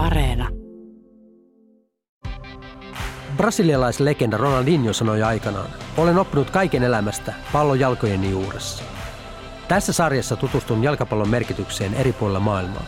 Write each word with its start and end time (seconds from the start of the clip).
Areena. 0.00 0.48
Brasilialaislegenda 3.36 4.36
Ronaldinho 4.36 4.92
sanoi 4.92 5.22
aikanaan, 5.22 5.70
olen 5.96 6.18
oppinut 6.18 6.50
kaiken 6.50 6.82
elämästä 6.82 7.34
pallon 7.52 7.80
jalkojeni 7.80 8.30
juuressa. 8.30 8.84
Tässä 9.68 9.92
sarjassa 9.92 10.36
tutustun 10.36 10.82
jalkapallon 10.82 11.28
merkitykseen 11.28 11.94
eri 11.94 12.12
puolilla 12.12 12.40
maailmaa. 12.40 12.82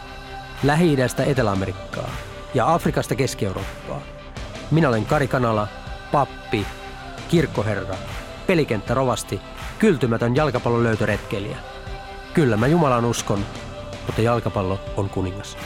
Lähi-idästä 0.62 1.24
Etelä-Amerikkaa 1.24 2.10
ja 2.54 2.74
Afrikasta 2.74 3.14
Keski-Eurooppaa. 3.14 4.00
Minä 4.70 4.88
olen 4.88 5.06
Kari 5.06 5.28
Kanala, 5.28 5.68
pappi, 6.12 6.66
kirkkoherra, 7.28 7.94
pelikenttä 8.46 8.94
rovasti, 8.94 9.40
kyltymätön 9.78 10.36
jalkapallon 10.36 10.82
löytöretkeilijä. 10.82 11.56
Kyllä 12.34 12.56
mä 12.56 12.66
Jumalan 12.66 13.04
uskon, 13.04 13.44
mutta 14.06 14.22
jalkapallo 14.22 14.80
on 14.96 15.10
kuningas. 15.10 15.56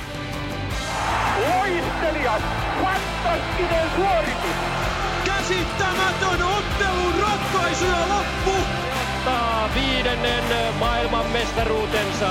Viidennen 10.07 10.75
maailmanmestaruutensa. 10.79 12.31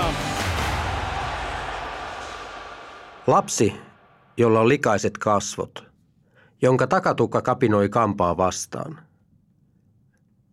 Lapsi, 3.28 3.74
jolla 4.38 4.60
on 4.60 4.70
likaiset 4.70 5.18
kasvot, 5.18 5.84
jonka 6.62 6.88
takatukka 6.88 7.42
kapinoi 7.42 7.90
kampaa 7.90 8.38
vastaan. 8.38 9.00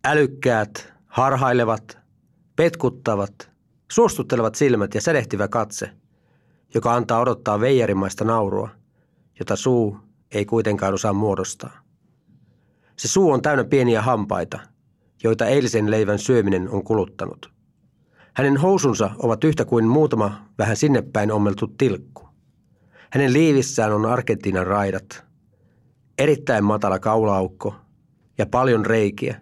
Älykkäät, 0.05 0.93
harhailevat, 1.07 1.97
petkuttavat, 2.55 3.51
suostuttelevat 3.91 4.55
silmät 4.55 4.95
ja 4.95 5.01
sädehtivä 5.01 5.47
katse, 5.47 5.89
joka 6.73 6.93
antaa 6.93 7.19
odottaa 7.19 7.59
veijarimaista 7.59 8.23
naurua, 8.23 8.69
jota 9.39 9.55
suu 9.55 9.97
ei 10.31 10.45
kuitenkaan 10.45 10.93
osaa 10.93 11.13
muodostaa. 11.13 11.79
Se 12.95 13.07
suu 13.07 13.31
on 13.31 13.41
täynnä 13.41 13.63
pieniä 13.63 14.01
hampaita, 14.01 14.72
joita 15.23 15.45
eilisen 15.45 15.91
leivän 15.91 16.19
syöminen 16.19 16.69
on 16.69 16.83
kuluttanut. 16.83 17.53
Hänen 18.33 18.57
housunsa 18.57 19.11
ovat 19.17 19.43
yhtä 19.43 19.65
kuin 19.65 19.85
muutama 19.85 20.45
vähän 20.57 20.77
sinnepäin 20.77 21.31
ommeltu 21.31 21.67
tilkku. 21.67 22.27
Hänen 23.11 23.33
liivissään 23.33 23.93
on 23.93 24.05
Argentiinan 24.05 24.67
raidat, 24.67 25.23
erittäin 26.17 26.63
matala 26.63 26.99
kaulaukko 26.99 27.75
ja 28.37 28.45
paljon 28.45 28.85
reikiä, 28.85 29.41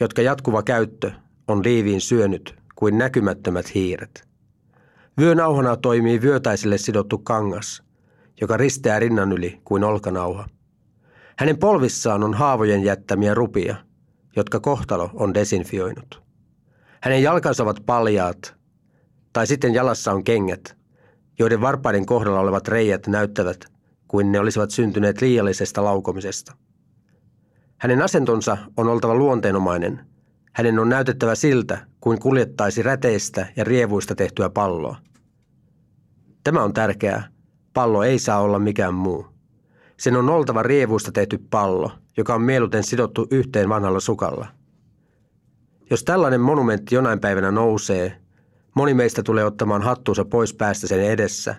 jotka 0.00 0.22
jatkuva 0.22 0.62
käyttö 0.62 1.10
on 1.48 1.64
liiviin 1.64 2.00
syönyt 2.00 2.54
kuin 2.74 2.98
näkymättömät 2.98 3.74
hiiret. 3.74 4.28
Vyönauhana 5.20 5.76
toimii 5.76 6.22
vyötäiselle 6.22 6.78
sidottu 6.78 7.18
kangas, 7.18 7.82
joka 8.40 8.56
risteää 8.56 8.98
rinnan 8.98 9.32
yli 9.32 9.60
kuin 9.64 9.84
olkanauha. 9.84 10.48
Hänen 11.38 11.58
polvissaan 11.58 12.22
on 12.22 12.34
haavojen 12.34 12.82
jättämiä 12.82 13.34
rupia, 13.34 13.76
jotka 14.36 14.60
kohtalo 14.60 15.10
on 15.14 15.34
desinfioinut. 15.34 16.22
Hänen 17.00 17.22
jalkansa 17.22 17.62
ovat 17.62 17.82
paljaat, 17.86 18.54
tai 19.32 19.46
sitten 19.46 19.74
jalassa 19.74 20.12
on 20.12 20.24
kengät, 20.24 20.76
joiden 21.38 21.60
varpaiden 21.60 22.06
kohdalla 22.06 22.40
olevat 22.40 22.68
reijät 22.68 23.06
näyttävät, 23.06 23.64
kuin 24.08 24.32
ne 24.32 24.40
olisivat 24.40 24.70
syntyneet 24.70 25.20
liiallisesta 25.20 25.84
laukomisesta. 25.84 26.56
Hänen 27.78 28.02
asentonsa 28.02 28.56
on 28.76 28.88
oltava 28.88 29.14
luonteenomainen. 29.14 30.06
Hänen 30.52 30.78
on 30.78 30.88
näytettävä 30.88 31.34
siltä, 31.34 31.86
kuin 32.00 32.20
kuljettaisi 32.20 32.82
räteistä 32.82 33.46
ja 33.56 33.64
rievuista 33.64 34.14
tehtyä 34.14 34.50
palloa. 34.50 34.96
Tämä 36.44 36.62
on 36.62 36.72
tärkeää. 36.72 37.28
Pallo 37.74 38.02
ei 38.02 38.18
saa 38.18 38.40
olla 38.40 38.58
mikään 38.58 38.94
muu. 38.94 39.33
Sen 39.96 40.16
on 40.16 40.30
oltava 40.30 40.62
rievuista 40.62 41.12
tehty 41.12 41.38
pallo, 41.50 41.90
joka 42.16 42.34
on 42.34 42.42
mieluten 42.42 42.84
sidottu 42.84 43.26
yhteen 43.30 43.68
vanhalla 43.68 44.00
sukalla. 44.00 44.46
Jos 45.90 46.04
tällainen 46.04 46.40
monumentti 46.40 46.94
jonain 46.94 47.20
päivänä 47.20 47.50
nousee, 47.50 48.16
moni 48.74 48.94
meistä 48.94 49.22
tulee 49.22 49.44
ottamaan 49.44 49.82
hattuunsa 49.82 50.24
pois 50.24 50.54
päästä 50.54 50.86
sen 50.86 51.00
edessä, 51.00 51.54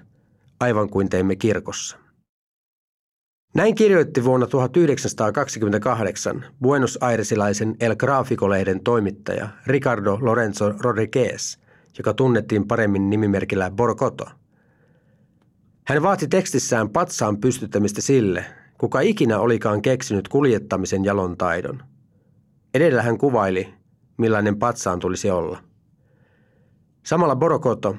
aivan 0.59 0.89
kuin 0.89 1.09
teimme 1.09 1.35
kirkossa. 1.35 1.97
Näin 3.55 3.75
kirjoitti 3.75 4.23
vuonna 4.23 4.47
1928 4.47 6.45
Buenos 6.61 6.97
Airesilaisen 7.01 7.75
El 7.79 7.95
Gráfico-lehden 7.95 8.83
toimittaja 8.83 9.49
Ricardo 9.67 10.17
Lorenzo 10.21 10.73
Rodriguez, 10.79 11.57
joka 11.97 12.13
tunnettiin 12.13 12.67
paremmin 12.67 13.09
nimimerkillä 13.09 13.71
Borgoto. 13.71 14.25
Hän 15.87 16.03
vaati 16.03 16.27
tekstissään 16.27 16.89
patsaan 16.89 17.37
pystyttämistä 17.37 18.01
sille, 18.01 18.45
kuka 18.77 18.99
ikinä 18.99 19.39
olikaan 19.39 19.81
keksinyt 19.81 20.27
kuljettamisen 20.27 21.05
jalon 21.05 21.37
taidon. 21.37 21.83
Edellä 22.73 23.01
hän 23.01 23.17
kuvaili, 23.17 23.73
millainen 24.17 24.59
patsaan 24.59 24.99
tulisi 24.99 25.29
olla. 25.29 25.59
Samalla 27.05 27.35
Borokoto, 27.35 27.95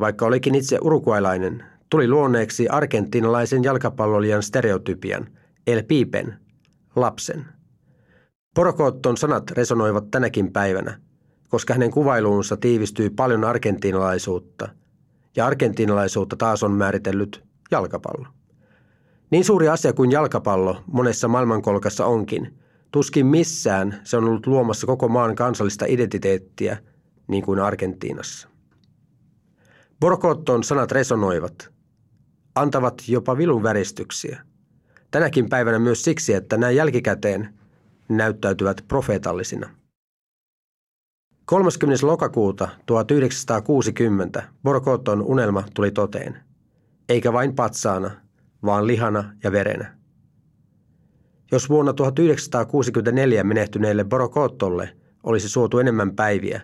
vaikka 0.00 0.26
olikin 0.26 0.54
itse 0.54 0.78
urukuailainen, 0.82 1.64
tuli 1.90 2.08
luonneeksi 2.08 2.68
argentinalaisen 2.68 3.64
jalkapallolijan 3.64 4.42
stereotypian, 4.42 5.26
El 5.66 5.82
Pipen, 5.82 6.38
lapsen. 6.96 7.44
Porokotton 8.54 9.16
sanat 9.16 9.50
resonoivat 9.50 10.10
tänäkin 10.10 10.52
päivänä, 10.52 11.00
koska 11.48 11.74
hänen 11.74 11.90
kuvailuunsa 11.90 12.56
tiivistyy 12.56 13.10
paljon 13.10 13.44
argentinalaisuutta, 13.44 14.68
ja 15.36 15.46
argentinalaisuutta 15.46 16.36
taas 16.36 16.62
on 16.62 16.72
määritellyt 16.72 17.44
jalkapallo. 17.70 18.26
Niin 19.30 19.44
suuri 19.44 19.68
asia 19.68 19.92
kuin 19.92 20.10
jalkapallo 20.10 20.82
monessa 20.86 21.28
maailmankolkassa 21.28 22.06
onkin, 22.06 22.58
tuskin 22.92 23.26
missään 23.26 24.00
se 24.04 24.16
on 24.16 24.24
ollut 24.24 24.46
luomassa 24.46 24.86
koko 24.86 25.08
maan 25.08 25.34
kansallista 25.34 25.84
identiteettiä, 25.88 26.78
niin 27.28 27.42
kuin 27.42 27.60
Argentiinassa. 27.60 28.48
Borokotton 30.00 30.64
sanat 30.64 30.92
resonoivat, 30.92 31.70
antavat 32.54 33.02
jopa 33.08 33.36
vilun 33.36 33.62
väristyksiä. 33.62 34.42
Tänäkin 35.10 35.48
päivänä 35.48 35.78
myös 35.78 36.02
siksi, 36.02 36.32
että 36.32 36.56
nämä 36.56 36.70
jälkikäteen 36.70 37.54
näyttäytyvät 38.08 38.84
profeetallisina. 38.88 39.70
30. 41.46 42.06
lokakuuta 42.06 42.68
1960 42.86 44.42
Borkoton 44.62 45.22
unelma 45.22 45.64
tuli 45.74 45.90
toteen. 45.90 46.36
Eikä 47.08 47.32
vain 47.32 47.54
patsaana, 47.54 48.10
vaan 48.64 48.86
lihana 48.86 49.32
ja 49.44 49.52
verenä. 49.52 49.96
Jos 51.52 51.68
vuonna 51.68 51.92
1964 51.92 53.44
menehtyneelle 53.44 54.04
Borokottolle 54.04 54.96
olisi 55.22 55.48
suotu 55.48 55.78
enemmän 55.78 56.16
päiviä, 56.16 56.60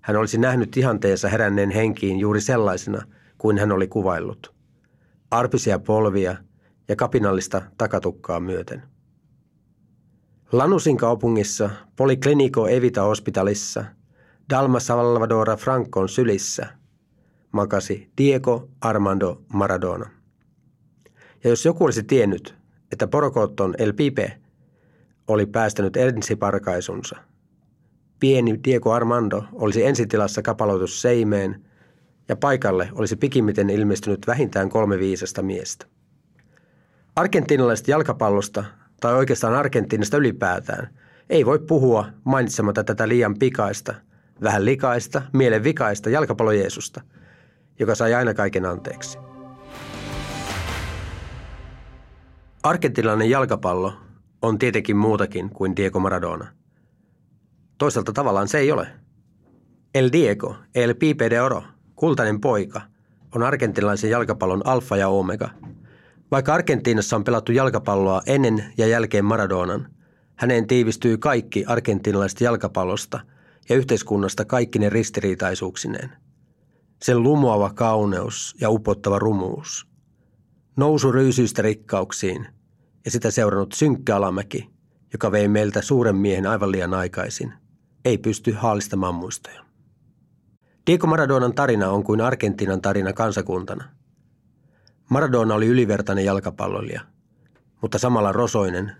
hän 0.00 0.16
olisi 0.16 0.38
nähnyt 0.38 0.76
ihanteensa 0.76 1.28
heränneen 1.28 1.70
henkiin 1.70 2.18
juuri 2.18 2.40
sellaisena 2.40 3.02
kuin 3.38 3.58
hän 3.58 3.72
oli 3.72 3.88
kuvaillut 3.88 4.54
arpisia 5.30 5.78
polvia 5.78 6.36
ja 6.88 6.96
kapinallista 6.96 7.62
takatukkaa 7.78 8.40
myöten. 8.40 8.82
Lanusin 10.52 10.96
kaupungissa, 10.96 11.70
Policlinico 11.96 12.68
Evita 12.68 13.02
Hospitalissa, 13.02 13.84
Dalma 14.52 14.80
Salvadora 14.80 15.56
Francon 15.56 16.08
sylissä, 16.08 16.66
makasi 17.52 18.10
Diego 18.18 18.68
Armando 18.80 19.42
Maradona. 19.52 20.10
Ja 21.44 21.50
jos 21.50 21.64
joku 21.64 21.84
olisi 21.84 22.02
tiennyt, 22.02 22.54
että 22.92 23.06
Porokotton 23.06 23.74
El 23.78 23.92
Pipe 23.92 24.38
oli 25.28 25.46
päästänyt 25.46 25.96
ensiparkaisunsa, 25.96 27.16
pieni 28.20 28.60
Diego 28.64 28.92
Armando 28.92 29.44
olisi 29.52 29.84
ensitilassa 29.84 30.42
kapaloitus 30.42 31.02
seimeen– 31.02 31.56
ja 32.28 32.36
paikalle 32.36 32.88
olisi 32.92 33.16
pikimmiten 33.16 33.70
ilmestynyt 33.70 34.26
vähintään 34.26 34.68
kolme 34.68 34.98
viisasta 34.98 35.42
miestä. 35.42 35.86
Argentinalaisesta 37.16 37.90
jalkapallosta, 37.90 38.64
tai 39.00 39.14
oikeastaan 39.14 39.54
Argentiinasta 39.54 40.16
ylipäätään, 40.16 40.88
ei 41.30 41.46
voi 41.46 41.58
puhua 41.58 42.06
mainitsematta 42.24 42.84
tätä 42.84 43.08
liian 43.08 43.38
pikaista, 43.38 43.94
vähän 44.42 44.64
likaista, 44.64 45.22
mielenvikaista 45.32 46.10
jalkapallojeesusta, 46.10 47.00
joka 47.78 47.94
sai 47.94 48.14
aina 48.14 48.34
kaiken 48.34 48.66
anteeksi. 48.66 49.18
Argentinalainen 52.62 53.30
jalkapallo 53.30 53.92
on 54.42 54.58
tietenkin 54.58 54.96
muutakin 54.96 55.50
kuin 55.50 55.76
Diego 55.76 56.00
Maradona. 56.00 56.46
Toisaalta 57.78 58.12
tavallaan 58.12 58.48
se 58.48 58.58
ei 58.58 58.72
ole. 58.72 58.88
El 59.94 60.08
Diego, 60.12 60.56
El 60.74 60.94
Pipe 60.94 61.30
de 61.30 61.42
Oro– 61.42 61.62
Kultainen 62.02 62.40
poika 62.40 62.80
on 63.34 63.42
argentinalaisen 63.42 64.10
jalkapallon 64.10 64.66
alfa 64.66 64.96
ja 64.96 65.08
omega. 65.08 65.50
Vaikka 66.30 66.54
Argentiinassa 66.54 67.16
on 67.16 67.24
pelattu 67.24 67.52
jalkapalloa 67.52 68.22
ennen 68.26 68.64
ja 68.78 68.86
jälkeen 68.86 69.24
Maradonan, 69.24 69.88
häneen 70.36 70.66
tiivistyy 70.66 71.18
kaikki 71.18 71.64
argentinalaisesta 71.66 72.44
jalkapallosta 72.44 73.20
ja 73.68 73.76
yhteiskunnasta 73.76 74.44
kaikki 74.44 74.78
ne 74.78 74.90
ristiriitaisuuksineen. 74.90 76.10
Sen 77.02 77.22
lumoava 77.22 77.70
kauneus 77.70 78.54
ja 78.60 78.70
upottava 78.70 79.18
rumuus. 79.18 79.86
Nousu 80.76 81.12
ryysyistä 81.12 81.62
rikkauksiin 81.62 82.46
ja 83.04 83.10
sitä 83.10 83.30
seurannut 83.30 83.72
synkkä 83.72 84.16
alamäki, 84.16 84.70
joka 85.12 85.32
vei 85.32 85.48
meiltä 85.48 85.82
suuren 85.82 86.16
miehen 86.16 86.46
aivan 86.46 86.72
liian 86.72 86.94
aikaisin, 86.94 87.52
ei 88.04 88.18
pysty 88.18 88.52
haalistamaan 88.52 89.14
muistoja. 89.14 89.64
Diego 90.86 91.06
Maradonan 91.06 91.54
tarina 91.54 91.90
on 91.90 92.04
kuin 92.04 92.20
Argentiinan 92.20 92.82
tarina 92.82 93.12
kansakuntana. 93.12 93.84
Maradona 95.10 95.54
oli 95.54 95.66
ylivertainen 95.66 96.24
jalkapalloilija, 96.24 97.00
mutta 97.82 97.98
samalla 97.98 98.32
rosoinen, 98.32 98.92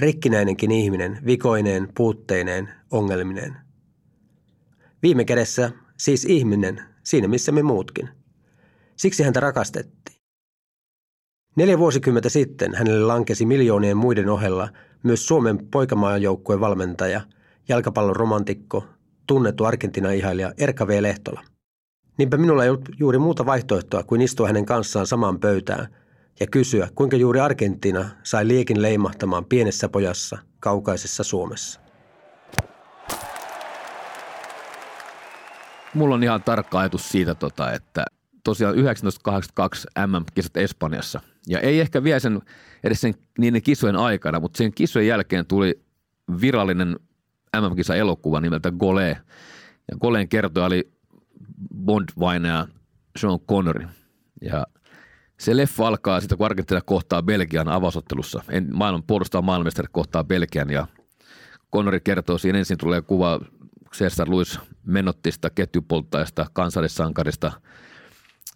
rikkinäinenkin 0.00 0.70
ihminen, 0.70 1.18
vikoineen, 1.26 1.88
puutteineen, 1.96 2.68
ongelmineen. 2.90 3.56
Viime 5.04 5.24
kädessä 5.24 5.70
siis 5.98 6.24
ihminen, 6.24 6.80
siinä 7.02 7.28
missä 7.28 7.52
me 7.52 7.62
muutkin. 7.62 8.08
Siksi 8.96 9.22
häntä 9.22 9.40
rakastettiin. 9.40 10.18
Neljä 11.56 11.78
vuosikymmentä 11.78 12.28
sitten 12.28 12.74
hänelle 12.74 13.06
lankesi 13.06 13.46
miljoonien 13.46 13.96
muiden 13.96 14.28
ohella 14.28 14.68
myös 15.02 15.26
Suomen 15.26 15.66
poikamaajoukkueen 15.70 16.60
valmentaja, 16.60 17.20
jalkapallon 17.68 18.16
romantikko, 18.16 18.84
tunnettu 19.26 19.64
Argentina-ihailija 19.64 20.52
Erka 20.58 20.86
V. 20.86 21.02
Lehtola. 21.02 21.42
Niinpä 22.18 22.36
minulla 22.36 22.64
ei 22.64 22.70
ollut 22.70 22.88
juuri 22.98 23.18
muuta 23.18 23.46
vaihtoehtoa 23.46 24.02
kuin 24.02 24.20
istua 24.20 24.46
hänen 24.46 24.66
kanssaan 24.66 25.06
samaan 25.06 25.40
pöytään 25.40 25.88
ja 26.40 26.46
kysyä, 26.46 26.88
kuinka 26.94 27.16
juuri 27.16 27.40
Argentina 27.40 28.10
sai 28.22 28.48
liekin 28.48 28.82
leimahtamaan 28.82 29.44
pienessä 29.44 29.88
pojassa 29.88 30.38
kaukaisessa 30.60 31.24
Suomessa. 31.24 31.83
Mulla 35.94 36.14
on 36.14 36.22
ihan 36.22 36.42
tarkka 36.42 36.78
ajatus 36.78 37.08
siitä, 37.08 37.34
tota, 37.34 37.72
että 37.72 38.04
tosiaan 38.44 38.74
1982 38.74 39.88
MM-kisat 40.06 40.56
Espanjassa. 40.56 41.20
Ja 41.46 41.60
ei 41.60 41.80
ehkä 41.80 42.04
vielä 42.04 42.20
sen, 42.20 42.40
edes 42.84 43.00
sen 43.00 43.14
niiden 43.38 43.62
kisojen 43.62 43.96
aikana, 43.96 44.40
mutta 44.40 44.58
sen 44.58 44.72
kisojen 44.72 45.08
jälkeen 45.08 45.46
tuli 45.46 45.80
virallinen 46.40 46.96
MM-kisa 47.56 47.94
elokuva 47.94 48.40
nimeltä 48.40 48.70
Gole. 48.70 49.08
Ja 49.90 49.96
Goleen 50.00 50.28
kertoja 50.28 50.66
oli 50.66 50.92
bond 51.84 52.08
ja 52.48 52.66
Sean 53.16 53.40
Connery. 53.40 53.86
Ja 54.42 54.66
se 55.40 55.56
leffa 55.56 55.86
alkaa 55.88 56.20
sitä, 56.20 56.36
kun 56.36 56.46
Argentina 56.46 56.80
kohtaa 56.80 57.22
Belgian 57.22 57.68
avausottelussa. 57.68 58.42
Maailman, 58.72 59.02
puolustaa 59.02 59.42
maailmanmestari 59.42 59.88
kohtaa 59.92 60.24
Belgian 60.24 60.70
ja 60.70 60.86
Connery 61.72 62.00
kertoo 62.00 62.38
siinä 62.38 62.58
ensin 62.58 62.78
tulee 62.78 63.02
kuva 63.02 63.40
Cesar 63.94 64.30
Luis 64.30 64.58
Menottista, 64.86 65.50
ketjupolttajasta, 65.50 66.46
kansallissankarista, 66.52 67.52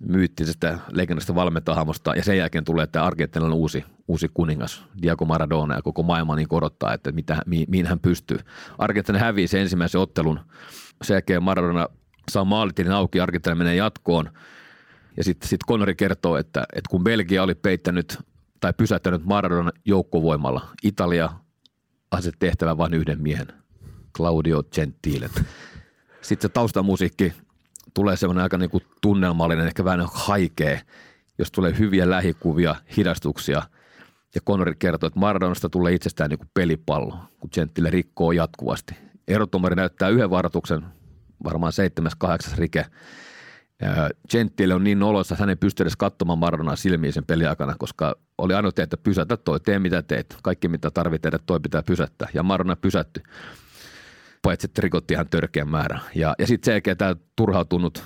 myyttisestä 0.01 0.79
legendasta 0.93 1.35
valmentajahamosta 1.35 2.15
ja 2.15 2.25
sen 2.25 2.39
jälkeen 2.39 2.65
tulee 2.65 2.87
tämä 2.87 3.05
Argentinan 3.05 3.53
uusi, 3.53 3.85
uusi 4.09 4.29
kuningas 4.35 4.85
Diego 5.03 5.25
Maradona. 5.25 5.75
Ja 5.75 5.83
koko 5.83 6.03
maailma 6.03 6.37
niin 6.37 6.49
korottaa, 6.49 6.95
että 6.95 7.13
mitä, 7.13 7.43
mi, 7.47 7.65
mihin 7.69 7.87
hän 7.87 8.01
pystyy. 8.01 8.39
Argentina 8.79 9.19
hävii 9.19 9.49
sen 9.49 9.61
ensimmäisen 9.61 10.01
ottelun, 10.01 10.41
sen 11.03 11.15
jälkeen 11.15 11.43
Maradona 11.43 11.89
saa 12.31 12.45
maalitilin 12.45 12.93
auki, 12.93 13.21
Argentina 13.21 13.55
menee 13.55 13.75
jatkoon. 13.75 14.31
Ja 15.17 15.25
sitten 15.25 15.49
sit 15.49 15.61
Connery 15.69 15.95
kertoo, 15.95 16.37
että, 16.37 16.61
että 16.61 16.91
kun 16.91 17.05
Belgia 17.05 17.43
oli 17.43 17.55
peittänyt 17.55 18.19
tai 18.61 18.73
pysäyttänyt 18.73 19.25
Maradona 19.25 19.71
joukkovoimalla, 19.85 20.69
Italia 20.83 21.31
asetti 22.11 22.39
tehtävä 22.47 22.77
vain 22.77 22.95
yhden 22.95 23.23
miehen, 23.23 23.47
Claudio 24.19 24.63
Gentile. 24.63 25.31
Sitten 26.21 26.49
se 26.49 26.49
taustamusiikki 26.49 27.33
tulee 27.95 28.17
semmoinen 28.17 28.43
aika 28.43 28.59
niin 28.59 28.71
kuin 28.71 28.85
tunnelmallinen, 29.03 29.67
ehkä 29.67 29.85
vähän 29.85 30.07
haikea, 30.13 30.81
jos 31.39 31.51
tulee 31.53 31.79
hyviä 31.79 32.11
lähikuvia, 32.11 32.77
hidastuksia. 32.97 33.63
Ja 34.35 34.41
Connery 34.41 34.75
kertoo, 34.75 35.07
että 35.07 35.21
Maradonasta 35.21 35.69
tulee 35.69 35.95
itsestään 35.95 36.31
niin 36.31 36.39
kuin 36.39 36.51
pelipallo, 36.55 37.19
kun 37.41 37.51
Gentile 37.55 37.91
rikkoo 37.91 38.33
jatkuvasti. 38.33 38.95
Erotomari 39.29 39.77
näyttää 39.77 40.09
yhden 40.09 40.31
varoituksen, 40.31 40.85
varmaan 41.45 41.73
seitsemäs, 41.73 42.15
kahdeksas 42.15 42.59
rike. 42.59 42.87
Gentile 44.31 44.75
on 44.75 44.85
niin 44.85 45.03
oloissa, 45.03 45.35
että 45.35 45.43
hän 45.43 45.51
ei 45.51 45.57
pysty 45.57 45.83
edes 45.83 45.97
katsomaan 45.97 46.39
Maradonaa 46.39 46.77
silmiin 46.77 47.13
sen 47.13 47.25
peliaikana, 47.25 47.75
koska 47.79 48.17
oli 48.39 48.55
ainoa 48.55 48.73
että 48.77 48.97
pysäytä 48.97 49.37
toi, 49.37 49.61
tee 49.61 49.79
mitä 49.79 50.03
teet. 50.03 50.37
Kaikki 50.43 50.69
mitä 50.69 50.91
tarvitsee 50.91 51.31
tehdä, 51.31 51.45
toi 51.47 51.61
pitää 51.61 51.83
pysäyttää. 51.83 52.29
Ja 52.35 52.43
Maradona 52.43 52.77
pysättyi 52.77 53.23
paitsi 54.49 54.67
että 54.67 54.83
rikotti 54.83 55.15
ihan 55.15 55.29
törkeän 55.29 55.69
määrän. 55.69 56.01
Ja, 56.15 56.35
ja 56.39 56.47
sitten 56.47 56.83
se 56.87 56.95
tämä 56.95 57.17
turhautunut 57.37 58.05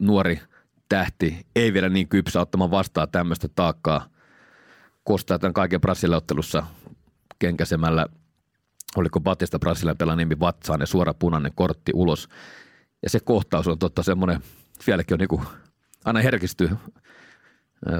nuori 0.00 0.40
tähti 0.88 1.46
ei 1.56 1.72
vielä 1.72 1.88
niin 1.88 2.08
kypsä 2.08 2.40
ottamaan 2.40 2.70
vastaan 2.70 3.08
tämmöistä 3.10 3.48
taakkaa. 3.54 4.08
Kostaa 5.04 5.38
tämän 5.38 5.54
kaiken 5.54 5.80
Brasilian-ottelussa 5.80 6.66
kenkäsemällä, 7.38 8.06
oliko 8.96 9.20
Batista 9.20 9.58
Brasilian 9.58 9.96
pelaa 9.96 10.16
nimi 10.16 10.40
vatsaan 10.40 10.80
ja 10.80 10.86
suora 10.86 11.14
punainen 11.14 11.52
kortti 11.54 11.92
ulos. 11.94 12.28
Ja 13.02 13.10
se 13.10 13.20
kohtaus 13.20 13.68
on 13.68 13.78
totta 13.78 14.02
semmoinen, 14.02 14.40
vieläkin 14.86 15.14
on 15.14 15.18
niinku, 15.18 15.42
aina 16.04 16.20
herkistyy. 16.20 16.70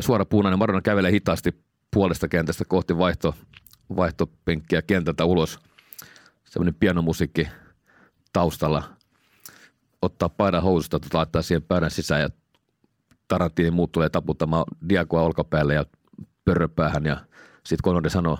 Suora 0.00 0.24
punainen, 0.24 0.58
Marona 0.58 0.80
kävelee 0.80 1.10
hitaasti 1.10 1.64
puolesta 1.90 2.28
kentästä 2.28 2.64
kohti 2.64 2.98
vaihto, 2.98 3.34
vaihtopenkkiä 3.96 4.82
kentältä 4.82 5.24
ulos– 5.24 5.58
semmoinen 6.50 6.74
pianomusiikki 6.74 7.48
taustalla, 8.32 8.82
ottaa 10.02 10.28
paidan 10.28 10.62
housusta, 10.62 11.00
tota, 11.00 11.18
laittaa 11.18 11.42
siihen 11.42 11.62
pöydän 11.62 11.90
sisään 11.90 12.20
ja 12.20 12.28
Tarantini 13.28 13.70
muut 13.70 13.92
tulee 13.92 14.08
taputtamaan 14.08 14.64
Diagoa 14.88 15.22
olkapäälle 15.22 15.74
ja 15.74 15.84
pörröpäähän 16.44 17.04
ja 17.04 17.16
sitten 17.56 17.82
Konori 17.82 18.10
sanoo, 18.10 18.38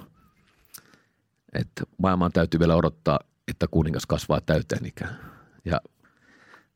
että 1.53 1.85
maailman 1.99 2.33
täytyy 2.33 2.61
vielä 2.61 2.77
odottaa, 2.77 3.21
että 3.49 3.67
kuningas 3.71 4.07
kasvaa 4.07 4.41
täyteen 4.41 4.87
ikään. 4.87 5.19
Ja 5.65 5.81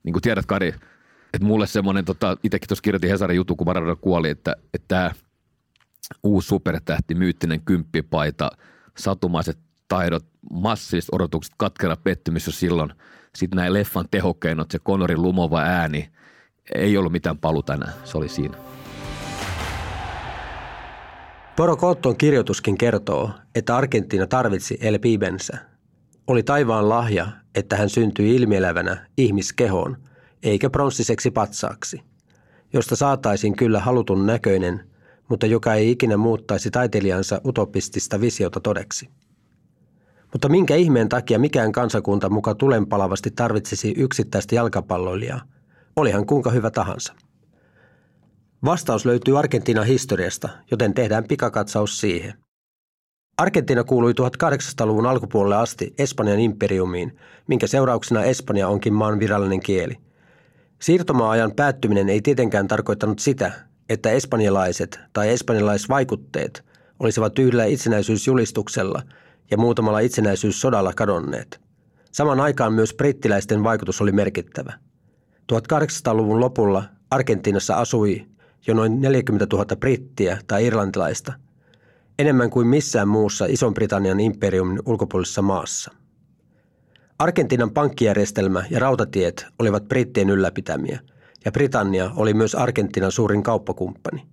niin 0.03 0.13
kuin 0.13 0.23
tiedät 0.23 0.47
Kari, 0.47 0.69
että 1.35 1.47
mulle 1.47 1.67
semmoinen, 1.67 2.05
tota, 2.05 2.37
itsekin 2.43 2.69
tuossa 2.69 2.83
kirjoitin 2.83 3.11
Hesarin 3.11 3.37
juttu, 3.37 3.57
kun 3.57 3.67
Maradona 3.67 3.97
kuoli, 3.97 4.31
että 4.31 4.57
tämä 4.89 5.11
uusi 6.23 6.49
supertähti, 6.49 7.15
myyttinen 7.15 7.61
kymppipaita, 7.61 8.51
satumaiset 8.99 9.59
taidot, 9.91 10.25
massiiviset 10.53 11.09
odotukset, 11.13 11.55
katkera 11.57 11.97
pettymys 11.97 12.47
jo 12.47 12.53
silloin. 12.53 12.93
Sitten 13.35 13.57
näin 13.57 13.73
leffan 13.73 14.07
tehokeinot, 14.11 14.71
se 14.71 14.79
Conorin 14.79 15.23
lumova 15.23 15.61
ääni, 15.61 16.11
ei 16.75 16.97
ollut 16.97 17.13
mitään 17.13 17.39
palu 17.39 17.63
tänään, 17.63 17.93
se 18.05 18.19
oli 18.19 18.29
siinä. 18.29 18.57
Poro 21.57 21.77
Cotton 21.77 22.17
kirjoituskin 22.17 22.79
kertoo, 22.79 23.31
että 23.55 23.77
Argentiina 23.77 24.27
tarvitsi 24.27 24.79
El 24.81 24.99
Pibensä. 24.99 25.59
Oli 26.27 26.43
taivaan 26.43 26.89
lahja, 26.89 27.27
että 27.55 27.77
hän 27.77 27.89
syntyi 27.89 28.37
ilmielävänä 28.37 29.07
ihmiskehoon, 29.17 29.97
eikä 30.43 30.71
pronssiseksi 30.71 31.31
patsaaksi, 31.31 32.03
josta 32.73 32.97
saataisiin 32.97 33.57
kyllä 33.57 33.81
halutun 33.81 34.27
näköinen, 34.27 34.91
mutta 35.29 35.47
joka 35.47 35.75
ei 35.75 35.91
ikinä 35.91 36.17
muuttaisi 36.17 36.71
taiteilijansa 36.71 37.41
utopistista 37.47 38.21
visiota 38.21 38.61
todeksi. 38.61 39.11
Mutta 40.33 40.49
minkä 40.49 40.77
ihmeen 40.77 41.09
takia 41.09 41.39
mikään 41.39 41.73
kansakunta 41.73 42.31
muka 42.31 42.55
tulenpalavasti 42.55 43.31
tarvitsisi 43.31 43.95
yksittäistä 43.97 44.55
jalkapalloilijaa, 44.55 45.41
olihan 45.97 46.27
kuinka 46.27 46.51
hyvä 46.51 46.71
tahansa. 46.71 47.15
Vastaus 48.65 49.07
löytyy 49.07 49.39
Argentiinan 49.39 49.87
historiasta, 49.87 50.49
joten 50.71 50.95
tehdään 50.95 51.25
pikakatsaus 51.25 52.01
siihen. 52.01 52.35
Argentiina 53.39 53.85
kuului 53.85 54.13
1800-luvun 54.13 55.07
alkupuolelle 55.07 55.57
asti 55.57 55.95
Espanjan 55.99 56.41
imperiumiin, 56.41 57.17
minkä 57.47 57.67
seurauksena 57.67 58.25
Espanja 58.25 58.69
onkin 58.69 58.95
maan 58.95 59.21
virallinen 59.21 59.61
kieli. 59.61 59.97
Siirtomaa-ajan 60.81 61.53
päättyminen 61.53 62.09
ei 62.09 62.21
tietenkään 62.21 62.69
tarkoittanut 62.69 63.19
sitä, 63.19 63.53
että 63.89 64.11
espanjalaiset 64.11 65.01
tai 65.13 65.29
espanjalaisvaikutteet 65.29 66.65
olisivat 66.99 67.39
yhdellä 67.39 67.65
itsenäisyysjulistuksella– 67.65 69.03
ja 69.51 69.57
muutamalla 69.57 70.01
itsenäisyyssodalla 70.01 70.93
kadonneet. 70.97 71.61
Saman 72.13 72.41
aikaan 72.41 72.73
myös 72.73 72.95
brittiläisten 72.95 73.65
vaikutus 73.65 74.01
oli 74.01 74.13
merkittävä. 74.13 74.73
1800-luvun 75.53 76.41
lopulla 76.41 76.85
Argentiinassa 77.11 77.75
asui 77.75 78.27
jo 78.67 78.75
noin 78.75 79.01
40 79.01 79.47
000 79.53 79.77
brittiä 79.77 80.39
tai 80.47 80.67
irlantilaista, 80.67 81.33
enemmän 82.19 82.51
kuin 82.51 82.67
missään 82.67 83.09
muussa 83.09 83.47
Ison-Britannian 83.47 84.21
imperiumin 84.21 84.81
ulkopuolisessa 84.87 85.43
maassa. 85.43 85.93
Argentiinan 87.19 87.71
pankkijärjestelmä 87.71 88.65
ja 88.71 88.79
rautatiet 88.79 89.47
olivat 89.59 89.89
brittien 89.89 90.31
ylläpitämiä, 90.31 91.01
ja 91.45 91.53
Britannia 91.53 92.11
oli 92.17 92.35
myös 92.35 92.55
Argentiinan 92.55 93.13
suurin 93.13 93.43
kauppakumppani. 93.43 94.27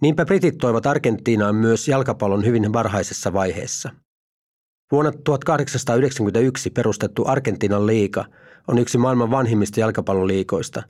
Niinpä 0.00 0.24
britit 0.24 0.58
toivat 0.58 0.86
Argentiinaan 0.86 1.54
myös 1.54 1.88
jalkapallon 1.88 2.44
hyvin 2.44 2.72
varhaisessa 2.72 3.32
vaiheessa– 3.32 3.90
Vuonna 4.94 5.12
1891 5.24 6.70
perustettu 6.70 7.24
Argentiinan 7.26 7.86
liiga 7.86 8.24
on 8.68 8.78
yksi 8.78 8.98
maailman 8.98 9.30
vanhimmista 9.30 9.80
jalkapalloliikoista. 9.80 10.82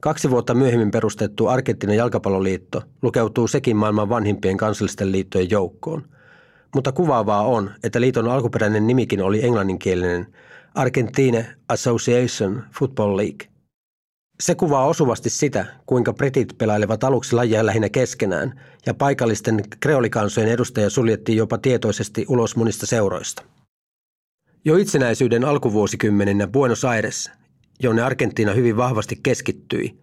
Kaksi 0.00 0.30
vuotta 0.30 0.54
myöhemmin 0.54 0.90
perustettu 0.90 1.46
Argentiinan 1.46 1.96
jalkapalloliitto 1.96 2.82
lukeutuu 3.02 3.48
sekin 3.48 3.76
maailman 3.76 4.08
vanhimpien 4.08 4.56
kansallisten 4.56 5.12
liittojen 5.12 5.50
joukkoon. 5.50 6.02
Mutta 6.74 6.92
kuvaavaa 6.92 7.46
on, 7.46 7.70
että 7.82 8.00
liiton 8.00 8.28
alkuperäinen 8.28 8.86
nimikin 8.86 9.22
oli 9.22 9.44
englanninkielinen 9.44 10.26
Argentine 10.74 11.46
Association 11.68 12.62
Football 12.78 13.16
League. 13.16 13.51
Se 14.42 14.54
kuvaa 14.54 14.86
osuvasti 14.86 15.30
sitä, 15.30 15.66
kuinka 15.86 16.12
britit 16.12 16.58
pelailevat 16.58 17.04
aluksi 17.04 17.36
lajia 17.36 17.66
lähinnä 17.66 17.88
keskenään 17.88 18.60
ja 18.86 18.94
paikallisten 18.94 19.62
kreolikansojen 19.80 20.50
edustajia 20.50 20.90
suljettiin 20.90 21.38
jopa 21.38 21.58
tietoisesti 21.58 22.26
ulos 22.28 22.56
monista 22.56 22.86
seuroista. 22.86 23.42
Jo 24.64 24.76
itsenäisyyden 24.76 25.44
alkuvuosikymmeninä 25.44 26.46
Buenos 26.46 26.84
Aires, 26.84 27.30
jonne 27.82 28.02
Argentiina 28.02 28.52
hyvin 28.52 28.76
vahvasti 28.76 29.20
keskittyi 29.22 29.98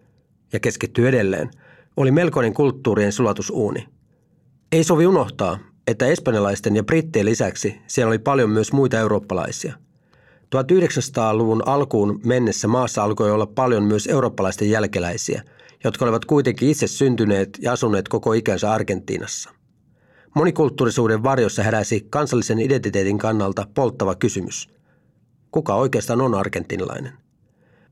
ja 0.52 0.60
keskittyy 0.60 1.08
edelleen, 1.08 1.50
oli 1.96 2.10
melkoinen 2.10 2.54
kulttuurien 2.54 3.12
sulatusuuni. 3.12 3.88
Ei 4.72 4.84
sovi 4.84 5.06
unohtaa, 5.06 5.58
että 5.86 6.06
espanjalaisten 6.06 6.76
ja 6.76 6.84
brittien 6.84 7.26
lisäksi 7.26 7.80
siellä 7.86 8.08
oli 8.08 8.18
paljon 8.18 8.50
myös 8.50 8.72
muita 8.72 8.98
eurooppalaisia– 8.98 9.74
1900-luvun 10.56 11.62
alkuun 11.66 12.20
mennessä 12.24 12.68
maassa 12.68 13.04
alkoi 13.04 13.30
olla 13.30 13.46
paljon 13.46 13.82
myös 13.82 14.06
eurooppalaisten 14.06 14.70
jälkeläisiä, 14.70 15.42
jotka 15.84 16.04
olivat 16.04 16.24
kuitenkin 16.24 16.68
itse 16.68 16.86
syntyneet 16.86 17.58
ja 17.62 17.72
asuneet 17.72 18.08
koko 18.08 18.32
ikänsä 18.32 18.72
Argentiinassa. 18.72 19.50
Monikulttuurisuuden 20.34 21.22
varjossa 21.22 21.62
heräsi 21.62 22.06
kansallisen 22.10 22.58
identiteetin 22.58 23.18
kannalta 23.18 23.66
polttava 23.74 24.14
kysymys. 24.14 24.68
Kuka 25.50 25.74
oikeastaan 25.74 26.20
on 26.20 26.34
argentinlainen? 26.34 27.12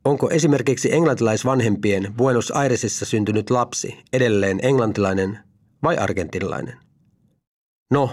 Onko 0.05 0.31
esimerkiksi 0.31 0.93
englantilaisvanhempien 0.93 2.15
Buenos 2.17 2.50
Airesissa 2.50 3.05
syntynyt 3.05 3.50
lapsi 3.50 3.99
edelleen 4.12 4.59
englantilainen 4.62 5.38
vai 5.83 5.97
argentinlainen? 5.97 6.79
No, 7.91 8.11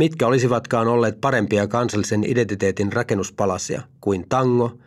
mitkä 0.00 0.26
olisivatkaan 0.26 0.88
olleet 0.88 1.20
parempia 1.20 1.66
kansallisen 1.66 2.24
identiteetin 2.24 2.92
rakennuspalasia 2.92 3.82
kuin 4.00 4.26
tango 4.28 4.78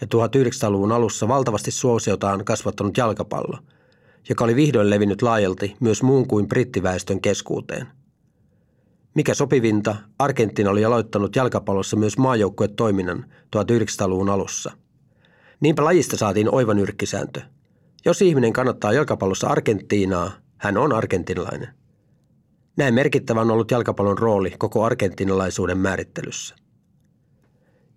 ja 0.00 0.06
1900-luvun 0.06 0.92
alussa 0.92 1.28
valtavasti 1.28 1.70
suosiotaan 1.70 2.44
kasvattanut 2.44 2.96
jalkapallo, 2.96 3.58
joka 4.28 4.44
oli 4.44 4.56
vihdoin 4.56 4.90
levinnyt 4.90 5.22
laajalti 5.22 5.76
myös 5.80 6.02
muun 6.02 6.28
kuin 6.28 6.48
brittiväestön 6.48 7.20
keskuuteen. 7.20 7.86
Mikä 9.14 9.34
sopivinta, 9.34 9.96
Argentiina 10.18 10.70
oli 10.70 10.84
aloittanut 10.84 11.36
jalkapallossa 11.36 11.96
myös 11.96 12.18
maajoukkuetoiminnan 12.18 13.24
1900-luvun 13.56 14.28
alussa. 14.28 14.72
Niinpä 15.60 15.84
lajista 15.84 16.16
saatiin 16.16 16.54
oiva 16.54 16.74
nyrkkisääntö. 16.74 17.40
Jos 18.04 18.22
ihminen 18.22 18.52
kannattaa 18.52 18.92
jalkapallossa 18.92 19.48
Argentiinaa, 19.48 20.30
hän 20.56 20.76
on 20.76 20.92
argentinlainen. 20.92 21.81
Näin 22.76 22.94
merkittävä 22.94 23.40
on 23.40 23.50
ollut 23.50 23.70
jalkapallon 23.70 24.18
rooli 24.18 24.50
koko 24.58 24.84
argentinalaisuuden 24.84 25.78
määrittelyssä. 25.78 26.54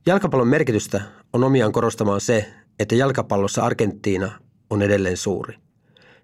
Jalkapallon 0.05 0.47
merkitystä 0.47 1.01
on 1.33 1.43
omiaan 1.43 1.71
korostamaan 1.71 2.21
se, 2.21 2.53
että 2.79 2.95
jalkapallossa 2.95 3.63
Argentiina 3.63 4.39
on 4.69 4.81
edelleen 4.81 5.17
suuri. 5.17 5.57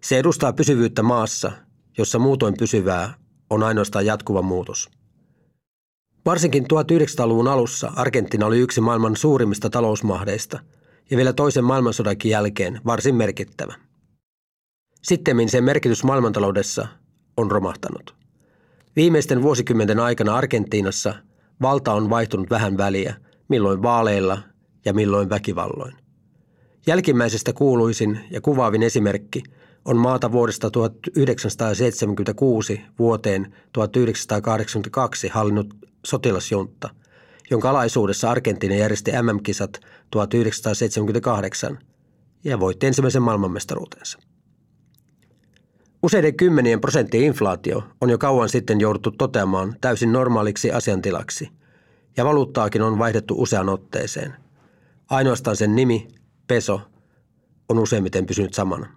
Se 0.03 0.17
edustaa 0.17 0.53
pysyvyyttä 0.53 1.03
maassa, 1.03 1.51
jossa 1.97 2.19
muutoin 2.19 2.53
pysyvää 2.59 3.13
on 3.49 3.63
ainoastaan 3.63 4.05
jatkuva 4.05 4.41
muutos. 4.41 4.89
Varsinkin 6.25 6.63
1900-luvun 6.63 7.47
alussa 7.47 7.91
Argentiina 7.95 8.45
oli 8.45 8.59
yksi 8.59 8.81
maailman 8.81 9.15
suurimmista 9.15 9.69
talousmahdeista 9.69 10.59
ja 11.11 11.17
vielä 11.17 11.33
toisen 11.33 11.63
maailmansodankin 11.63 12.31
jälkeen 12.31 12.81
varsin 12.85 13.15
merkittävä. 13.15 13.73
Sittemmin 15.01 15.49
sen 15.49 15.63
merkitys 15.63 16.03
maailmantaloudessa 16.03 16.87
on 17.37 17.51
romahtanut. 17.51 18.20
Viimeisten 18.95 19.41
vuosikymmenten 19.41 19.99
aikana 19.99 20.35
Argentiinassa 20.35 21.13
valta 21.61 21.93
on 21.93 22.09
vaihtunut 22.09 22.49
vähän 22.49 22.77
väliä, 22.77 23.15
milloin 23.47 23.83
vaaleilla 23.83 24.37
ja 24.85 24.93
milloin 24.93 25.29
väkivalloin. 25.29 25.95
Jälkimmäisestä 26.87 27.53
kuuluisin 27.53 28.19
ja 28.31 28.41
kuvaavin 28.41 28.83
esimerkki 28.83 29.43
on 29.85 29.97
maata 29.97 30.31
vuodesta 30.31 30.71
1976 30.71 32.81
vuoteen 32.99 33.55
1982 33.73 35.27
hallinnut 35.27 35.73
sotilasjunta, 36.05 36.89
jonka 37.51 37.69
alaisuudessa 37.69 38.31
Argentiina 38.31 38.75
järjesti 38.75 39.11
MM-kisat 39.11 39.79
1978 40.11 41.79
ja 42.43 42.59
voitti 42.59 42.87
ensimmäisen 42.87 43.21
maailmanmestaruutensa. 43.21 44.19
Useiden 46.03 46.37
kymmenien 46.37 46.81
prosenttien 46.81 47.23
inflaatio 47.23 47.83
on 48.01 48.09
jo 48.09 48.17
kauan 48.17 48.49
sitten 48.49 48.81
jouduttu 48.81 49.11
toteamaan 49.11 49.75
täysin 49.81 50.11
normaaliksi 50.11 50.71
asiantilaksi, 50.71 51.49
ja 52.17 52.25
valuuttaakin 52.25 52.81
on 52.81 52.99
vaihdettu 52.99 53.35
usean 53.37 53.69
otteeseen. 53.69 54.33
Ainoastaan 55.09 55.55
sen 55.55 55.75
nimi, 55.75 56.07
peso, 56.47 56.81
on 57.69 57.79
useimmiten 57.79 58.25
pysynyt 58.25 58.53
samana. 58.53 58.87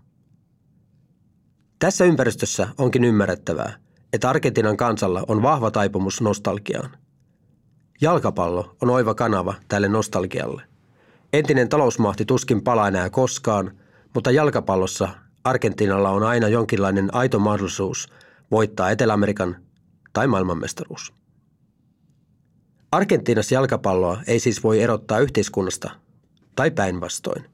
Tässä 1.79 2.05
ympäristössä 2.05 2.69
onkin 2.79 3.05
ymmärrettävää, 3.05 3.73
että 4.13 4.31
Argentiinan 4.31 4.77
kansalla 4.77 5.25
on 5.29 5.43
vahva 5.43 5.71
taipumus 5.71 6.21
nostalgiaan. 6.21 6.91
Jalkapallo 8.01 8.77
on 8.83 8.91
oiva 8.91 9.15
kanava 9.15 9.55
tälle 9.69 9.89
nostalgialle. 9.89 10.63
Entinen 11.33 11.69
talousmahti 11.69 12.25
tuskin 12.25 12.63
palaa 12.63 12.89
enää 12.89 13.11
koskaan, 13.11 13.79
mutta 14.15 14.31
jalkapallossa 14.31 15.09
Argentiinalla 15.45 16.11
on 16.11 16.23
aina 16.23 16.49
jonkinlainen 16.49 17.15
aito 17.15 17.39
mahdollisuus 17.39 18.09
voittaa 18.51 18.91
Etelä-Amerikan 18.91 19.57
tai 20.13 20.27
maailmanmestaruus. 20.27 21.13
Argentiinassa 22.93 23.55
jalkapalloa 23.55 24.19
ei 24.27 24.41
siis 24.41 24.65
voi 24.65 24.83
erottaa 24.83 25.19
yhteiskunnasta 25.19 25.91
tai 26.57 26.71
päinvastoin. 26.71 27.45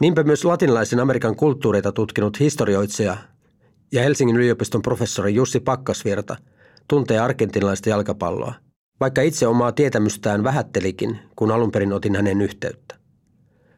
Niinpä 0.00 0.22
myös 0.22 0.44
latinalaisen 0.44 1.00
Amerikan 1.00 1.36
kulttuureita 1.36 1.92
tutkinut 1.92 2.40
historioitsija 2.40 3.16
ja 3.92 4.02
Helsingin 4.02 4.36
yliopiston 4.36 4.82
professori 4.82 5.34
Jussi 5.34 5.60
Pakkasvirta 5.60 6.36
tuntee 6.88 7.18
argentinalaista 7.18 7.88
jalkapalloa, 7.88 8.54
vaikka 9.00 9.22
itse 9.22 9.46
omaa 9.46 9.72
tietämystään 9.72 10.44
vähättelikin, 10.44 11.18
kun 11.36 11.50
alun 11.50 11.72
perin 11.72 11.92
otin 11.92 12.16
hänen 12.16 12.40
yhteyttä. 12.40 13.01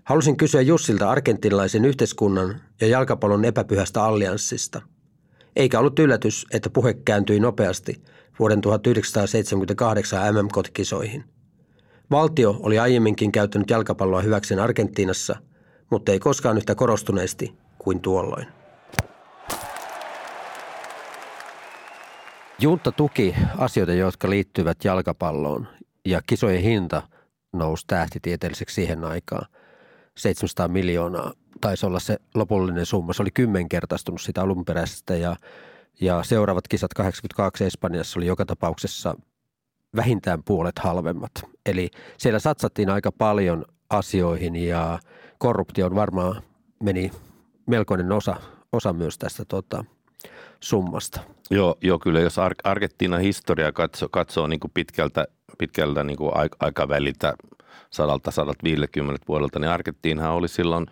Halusin 0.04 0.37
kysyä 0.37 0.61
Jussilta 0.61 1.11
argentinlaisen 1.11 1.84
yhteiskunnan 1.84 2.61
ja 2.80 2.87
jalkapallon 2.87 3.44
epäpyhästä 3.44 4.04
allianssista. 4.04 4.82
Eikä 5.56 5.78
ollut 5.78 5.99
yllätys, 5.99 6.46
että 6.50 6.70
puhe 6.70 6.94
kääntyi 6.94 7.40
nopeasti 7.40 8.02
vuoden 8.38 8.61
1978 8.61 10.34
MM-kotikisoihin. 10.34 11.25
Valtio 12.11 12.56
oli 12.61 12.78
aiemminkin 12.78 13.32
käyttänyt 13.32 13.70
jalkapalloa 13.70 14.23
hyväkseen 14.23 14.61
Argentiinassa, 14.61 15.37
mutta 15.90 16.12
ei 16.12 16.18
koskaan 16.18 16.56
yhtä 16.56 16.75
korostuneesti 16.75 17.54
kuin 17.78 18.00
tuolloin. 18.00 18.46
Junta 22.58 22.92
tuki 22.92 23.34
asioita, 23.58 23.92
jotka 23.92 24.30
liittyvät 24.30 24.84
jalkapalloon 24.84 25.68
ja 26.04 26.20
kisojen 26.26 26.62
hinta 26.62 27.02
nousi 27.52 27.84
tähtitieteelliseksi 27.87 28.75
siihen 28.75 29.04
aikaan– 29.04 29.46
700 30.16 30.68
miljoonaa 30.68 31.33
taisi 31.61 31.87
olla 31.87 32.00
se 32.00 32.16
lopullinen 32.35 32.87
summa. 32.87 33.12
Se 33.12 33.23
oli 33.23 33.30
kymmenkertaistunut 33.30 34.21
sitä 34.21 34.42
alunperäisestä 34.42 35.16
ja, 35.16 35.37
ja 36.00 36.23
seuraavat 36.23 36.68
kisat 36.68 36.94
82 36.94 37.64
Espanjassa 37.64 38.18
oli 38.18 38.26
joka 38.26 38.47
tapauksessa 38.47 39.14
vähintään 39.97 40.42
puolet 40.42 40.78
halvemmat. 40.78 41.33
Eli 41.66 41.90
siellä 42.18 42.38
satsattiin 42.38 42.90
aika 42.90 43.12
paljon 43.12 43.64
asioihin 43.90 44.56
ja 44.56 44.99
korruptio 45.38 45.94
varmaan 45.94 46.42
meni 46.83 47.11
melkoinen 47.66 48.12
osa, 48.12 48.37
osa 48.73 48.92
myös 48.92 49.18
tästä 49.18 49.44
tota, 49.44 49.85
summasta. 50.61 51.21
Joo, 51.50 51.76
joo, 51.80 51.99
kyllä 51.99 52.21
jos 52.21 52.38
Ar- 52.38 52.54
Argentiinan 52.64 53.21
historia 53.21 53.73
katsoo, 53.73 54.09
katsoo 54.09 54.47
niin 54.47 54.61
kuin 54.61 54.71
pitkältä, 54.75 55.26
pitkältä 55.59 56.04
niin 56.04 56.16
kuin 56.16 56.33
aikaväliltä 56.61 57.35
sadalta, 57.95 58.31
sadalta 58.31 58.61
50 58.63 59.25
vuodelta, 59.29 59.59
niin 59.59 59.71
Argentiinhan 59.71 60.33
oli 60.33 60.49
silloin 60.49 60.87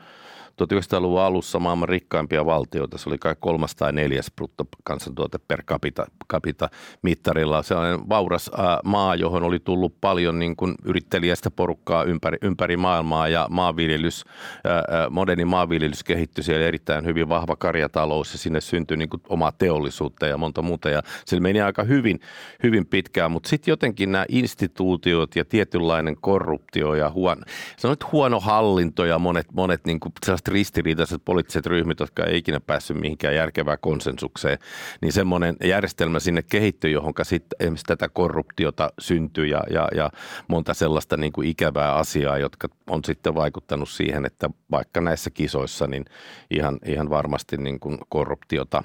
1900-luvun 0.63 1.21
alussa 1.21 1.59
maailman 1.59 1.89
rikkaimpia 1.89 2.47
valtioita. 2.47 2.99
Se 2.99 3.09
oli 3.09 3.19
kai 3.19 3.37
kolmas 3.41 3.77
tai 3.77 3.93
neljäs 3.93 4.31
bruttokansantuote 4.37 5.39
per 5.39 5.63
capita, 5.63 6.07
capita 6.31 6.69
mittarilla. 7.03 7.63
Sellainen 7.63 8.09
vauras 8.09 8.51
maa, 8.85 9.15
johon 9.15 9.43
oli 9.43 9.59
tullut 9.59 10.01
paljon 10.01 10.39
niin 10.39 10.57
kuin 10.57 10.75
yrittelijästä 10.85 11.51
porukkaa 11.51 12.05
ympäri, 12.05 12.39
ympäri 12.43 12.77
maailmaa 12.77 13.29
ja 13.29 13.47
maanviljelys, 13.51 14.25
moderni 15.11 15.45
maanviljelys 15.45 16.05
kehittyi 16.05 16.45
siellä 16.45 16.67
erittäin 16.67 17.05
hyvin 17.05 17.29
vahva 17.29 17.57
karjatalous 17.57 18.33
ja 18.33 18.39
sinne 18.39 18.61
syntyi 18.61 18.97
niin 18.97 19.09
kuin 19.09 19.23
omaa 19.29 19.53
teollisuutta 19.53 20.27
ja 20.27 20.37
monta 20.37 20.63
muuta. 20.63 20.91
Ja 20.91 21.03
se 21.25 21.41
meni 21.41 21.61
aika 21.61 21.83
hyvin, 21.83 22.21
hyvin 22.63 22.87
pitkään, 22.87 23.31
mutta 23.33 23.49
sitten 23.49 23.73
jotenkin 23.73 24.13
nämä 24.13 24.25
instituutiot 24.29 25.37
ja 25.37 25.45
tietynlainen 25.45 26.17
korruptio 26.21 26.95
ja 26.95 27.11
huono, 27.11 27.43
sanoit 27.79 28.13
huono 28.13 28.41
hallinto 28.41 29.05
ja 29.05 29.19
monet, 29.19 29.47
monet 29.53 29.81
niin 29.87 30.01
kuin 30.01 30.13
tällaiset 30.43 30.49
ristiriitaiset 30.49 31.23
poliittiset 31.25 31.67
ryhmät, 31.67 32.01
jotka 32.01 32.25
ei 32.25 32.39
ikinä 32.39 32.61
päässyt 32.61 33.01
mihinkään 33.01 33.35
järkevään 33.35 33.79
konsensukseen, 33.81 34.59
niin 35.01 35.13
semmoinen 35.13 35.57
järjestelmä 35.65 36.21
sinne 36.21 36.43
kehittyi, 36.43 36.93
johon 36.93 37.13
sitten 37.23 37.77
tätä 37.87 38.09
korruptiota 38.09 38.93
syntyi 38.99 39.51
ja, 39.51 39.63
ja, 39.71 39.89
ja 39.95 40.11
monta 40.49 40.75
sellaista 40.75 41.17
niin 41.17 41.33
kuin 41.33 41.49
ikävää 41.49 41.95
asiaa, 41.95 42.39
jotka 42.39 42.69
on 42.91 43.05
sitten 43.05 43.35
vaikuttanut 43.35 43.89
siihen, 43.89 44.25
että 44.27 44.51
vaikka 44.71 45.01
näissä 45.01 45.31
kisoissa, 45.31 45.87
niin 45.87 46.05
ihan, 46.51 46.79
ihan 46.87 47.11
varmasti 47.11 47.57
niin 47.57 47.81
kuin 47.81 47.99
korruptiota, 48.09 48.83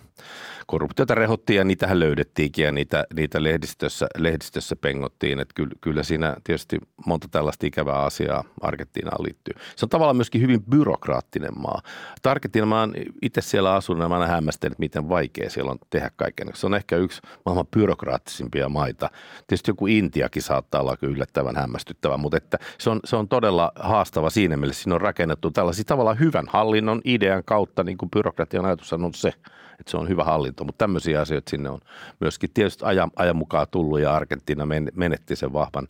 korruptiota 0.68 1.16
rehottiin 1.16 1.58
ja 1.58 1.64
niitähän 1.64 2.00
löydettiinkin 2.00 2.66
ja 2.66 2.72
niitä, 2.72 3.04
niitä 3.16 3.44
lehdistössä, 3.44 4.08
lehdistössä 4.18 4.76
pengottiin. 4.76 5.40
Että 5.40 5.54
kyllä, 5.56 5.76
kyllä 5.82 6.04
siinä 6.04 6.36
tietysti 6.44 6.78
monta 7.06 7.28
tällaista 7.32 7.68
ikävää 7.68 8.04
asiaa 8.04 8.44
Argentiinaan 8.62 9.24
liittyy. 9.24 9.54
Se 9.76 9.86
on 9.86 9.90
tavallaan 9.90 10.16
myöskin 10.16 10.42
hyvin 10.42 10.64
byrokraattinen 10.64 11.47
maa. 11.56 11.82
Argentiina, 12.24 12.66
mä 12.66 12.80
oon 12.80 12.94
itse 13.22 13.42
siellä 13.42 13.76
asunut 13.76 14.04
ja 14.04 14.10
mä 14.10 14.18
oon 14.18 14.28
hämmästellyt, 14.28 14.80
miten 14.80 15.10
vaikea 15.10 15.50
siellä 15.50 15.72
on 15.72 15.78
tehdä 15.90 16.12
kaiken. 16.16 16.48
Se 16.54 16.66
on 16.66 16.76
ehkä 16.76 16.96
yksi 16.96 17.22
maailman 17.46 17.68
byrokraattisimpia 17.68 18.70
maita. 18.70 19.10
Tietysti 19.48 19.72
joku 19.72 19.88
Intiakin 19.88 20.42
saattaa 20.42 20.82
olla 20.82 20.98
yllättävän 21.02 21.56
hämmästyttävä, 21.56 22.18
mutta 22.18 22.38
että 22.38 22.58
se, 22.78 22.90
on, 22.90 23.00
se 23.06 23.16
on 23.16 23.28
todella 23.28 23.72
haastava 23.76 24.30
siinä 24.30 24.58
mielessä. 24.58 24.84
Siinä 24.84 24.96
on 24.96 25.02
rakennettu 25.02 25.52
tällaisia 25.52 25.84
tavallaan 25.86 26.20
hyvän 26.20 26.46
hallinnon 26.50 27.02
idean 27.04 27.44
kautta, 27.44 27.84
niin 27.84 27.98
kuin 27.98 28.12
byrokratian 28.12 28.66
ajatus 28.66 28.94
on 28.94 29.14
se, 29.14 29.34
että 29.80 29.92
se 29.92 29.98
on 29.98 30.10
hyvä 30.10 30.24
hallinto, 30.24 30.64
mutta 30.64 30.84
tämmöisiä 30.84 31.22
asioita 31.22 31.50
sinne 31.50 31.70
on 31.70 31.80
myöskin 32.20 32.50
tietysti 32.54 32.86
ajan, 32.86 33.12
ajan 33.16 33.36
mukaan 33.36 33.68
tullut 33.72 34.00
ja 34.00 34.16
Argentiina 34.16 34.68
menetti 34.96 35.36
sen 35.36 35.54
vahvan, 35.54 35.88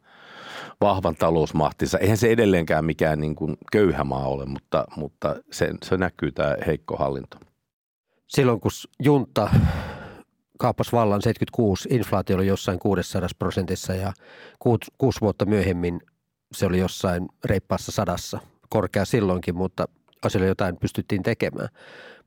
vahvan 0.82 1.16
talousmahtinsa. 1.16 1.98
Eihän 1.98 2.18
se 2.18 2.32
edelleenkään 2.32 2.86
mikään 2.86 3.20
niin 3.20 3.36
kuin 3.36 3.58
köyhä 3.72 4.04
maa 4.04 4.28
ole, 4.28 4.46
mutta, 4.46 4.86
mutta 4.96 5.36
se, 5.52 5.70
se 5.84 5.98
näkyy 5.98 6.32
tämä 6.32 6.56
heikko 6.68 6.96
hallinto. 6.98 7.38
Silloin 8.28 8.60
kun 8.60 8.72
junta 9.00 9.50
kaappasi 10.60 10.92
vallan 10.92 11.22
76, 11.22 11.90
inflaatio 11.92 12.36
oli 12.36 12.48
jossain 12.48 12.80
600 12.80 13.30
prosentissa 13.40 13.94
ja 13.94 14.14
kuusi, 14.60 14.92
kuusi 14.98 15.22
vuotta 15.22 15.46
myöhemmin 15.46 16.02
se 16.52 16.66
oli 16.66 16.80
jossain 16.80 17.28
reippaassa 17.46 17.92
sadassa. 17.92 18.40
Korkea 18.70 19.06
silloinkin, 19.06 19.56
mutta 19.56 19.88
asialle 20.26 20.48
jotain 20.48 20.78
pystyttiin 20.78 21.24
tekemään. 21.24 21.70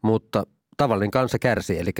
Mutta 0.02 0.46
tavallinen 0.76 1.10
kansa 1.10 1.38
kärsi, 1.38 1.78
eli 1.78 1.90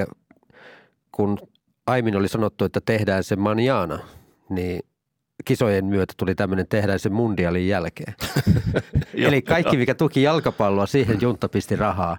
kun 1.13 1.39
aiemmin 1.87 2.17
oli 2.17 2.29
sanottu, 2.29 2.65
että 2.65 2.81
tehdään 2.85 3.25
se 3.25 3.37
manjana, 3.37 3.99
niin 4.49 4.83
kisojen 5.45 5.85
myötä 5.85 6.15
tuli 6.17 6.35
tämmöinen 6.35 6.67
tehdään 6.69 6.99
se 6.99 7.09
mundialin 7.09 7.69
jälkeen. 7.69 8.15
Eli 9.15 9.43
kaikki, 9.43 9.77
mikä 9.77 9.95
tuki 9.95 10.23
jalkapalloa, 10.23 10.87
siihen 10.87 11.19
junta 11.21 11.49
pisti 11.49 11.77
rahaa 11.77 12.19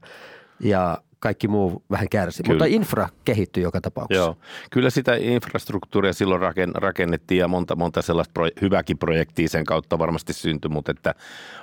ja 0.60 0.98
kaikki 1.20 1.48
muu 1.48 1.84
vähän 1.92 2.10
kärsi. 2.10 2.44
Kyllä. 2.44 2.54
Mutta 2.54 2.66
infra 2.66 3.10
kehittyi 3.26 3.64
joka 3.64 3.82
tapauksessa. 3.82 4.24
Joo. 4.24 4.38
Kyllä 4.72 4.90
sitä 4.90 5.16
infrastruktuuria 5.16 6.14
silloin 6.14 6.42
rakennettiin 6.76 7.40
ja 7.40 7.48
monta, 7.48 7.76
monta 7.76 8.02
sellaista 8.02 8.32
pro, 8.34 8.48
hyväkin 8.62 8.98
projektia 8.98 9.50
sen 9.50 9.66
kautta 9.66 10.00
varmasti 10.00 10.34
syntyi, 10.34 10.70
mutta 10.70 10.92
että 10.92 11.16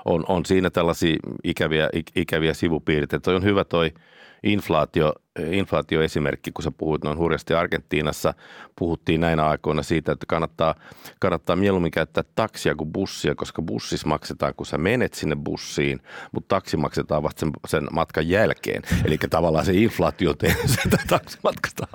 on, 0.05 0.25
on 0.29 0.45
siinä 0.45 0.71
tällaisia 0.71 1.17
ikäviä, 1.45 1.89
ikäviä 2.17 2.55
sivupiirteitä. 2.55 3.31
on 3.31 3.45
hyvä 3.45 3.65
toi– 3.65 3.93
inflaatio, 4.43 5.13
inflaatioesimerkki, 5.43 6.53
kun 6.53 6.63
sä 6.63 6.71
puhuit 6.71 7.05
noin 7.05 7.19
hurjasti 7.19 7.55
Argentiinassa, 7.55 8.35
puhuttiin 8.79 9.21
näinä 9.21 9.47
aikoina 9.47 9.83
siitä, 9.83 10.13
että 10.13 10.27
kannattaa, 10.29 10.75
kannattaa 11.21 11.57
mieluummin 11.57 11.91
käyttää 11.91 12.25
taksia 12.35 12.75
kuin 12.75 12.93
bussia, 12.93 13.35
koska 13.35 13.63
bussissa 13.63 14.09
maksetaan, 14.09 14.55
kun 14.55 14.67
sä 14.67 14.79
menet 14.79 15.15
sinne 15.15 15.37
bussiin, 15.37 16.01
mutta 16.33 16.57
taksi 16.57 16.77
maksetaan 16.77 17.23
vasta 17.23 17.41
sen, 17.41 17.51
sen 17.67 17.87
matkan 17.93 18.29
jälkeen. 18.29 18.83
Eli 19.05 19.19
tavallaan 19.31 19.65
se 19.65 19.73
inflaatio 19.73 20.35
tehdään 20.35 20.69
sitä 20.83 20.99
taksimatkasta. 21.09 21.87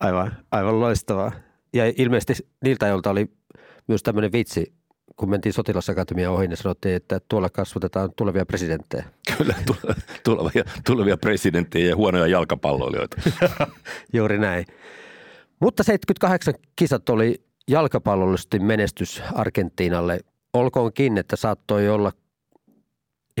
Aivan, 0.00 0.36
aivan 0.50 0.80
loistavaa. 0.80 1.32
Ja 1.72 1.92
ilmeisesti 1.96 2.48
niiltä, 2.64 2.86
joilta 2.86 3.10
oli 3.10 3.26
myös 3.88 4.02
tämmöinen 4.02 4.32
vitsi 4.32 4.72
kun 5.16 5.30
mentiin 5.30 5.52
sotilasakatemia 5.52 6.30
ohi, 6.30 6.48
niin 6.48 6.56
sanottiin, 6.56 6.96
että 6.96 7.20
tuolla 7.28 7.50
kasvatetaan 7.50 8.10
tulevia 8.16 8.46
presidenttejä. 8.46 9.04
Kyllä, 9.38 9.54
tulevia, 10.24 10.64
tulevia 10.86 11.16
presidenttejä 11.16 11.88
ja 11.88 11.96
huonoja 11.96 12.26
jalkapalloilijoita. 12.26 13.16
Juuri 14.12 14.38
näin. 14.38 14.66
Mutta 15.60 15.82
78 15.82 16.54
kisat 16.76 17.08
oli 17.08 17.42
jalkapallollisesti 17.68 18.58
menestys 18.58 19.22
Argentiinalle. 19.34 20.20
Olkoonkin, 20.52 21.18
että 21.18 21.36
saattoi 21.36 21.88
olla 21.88 22.12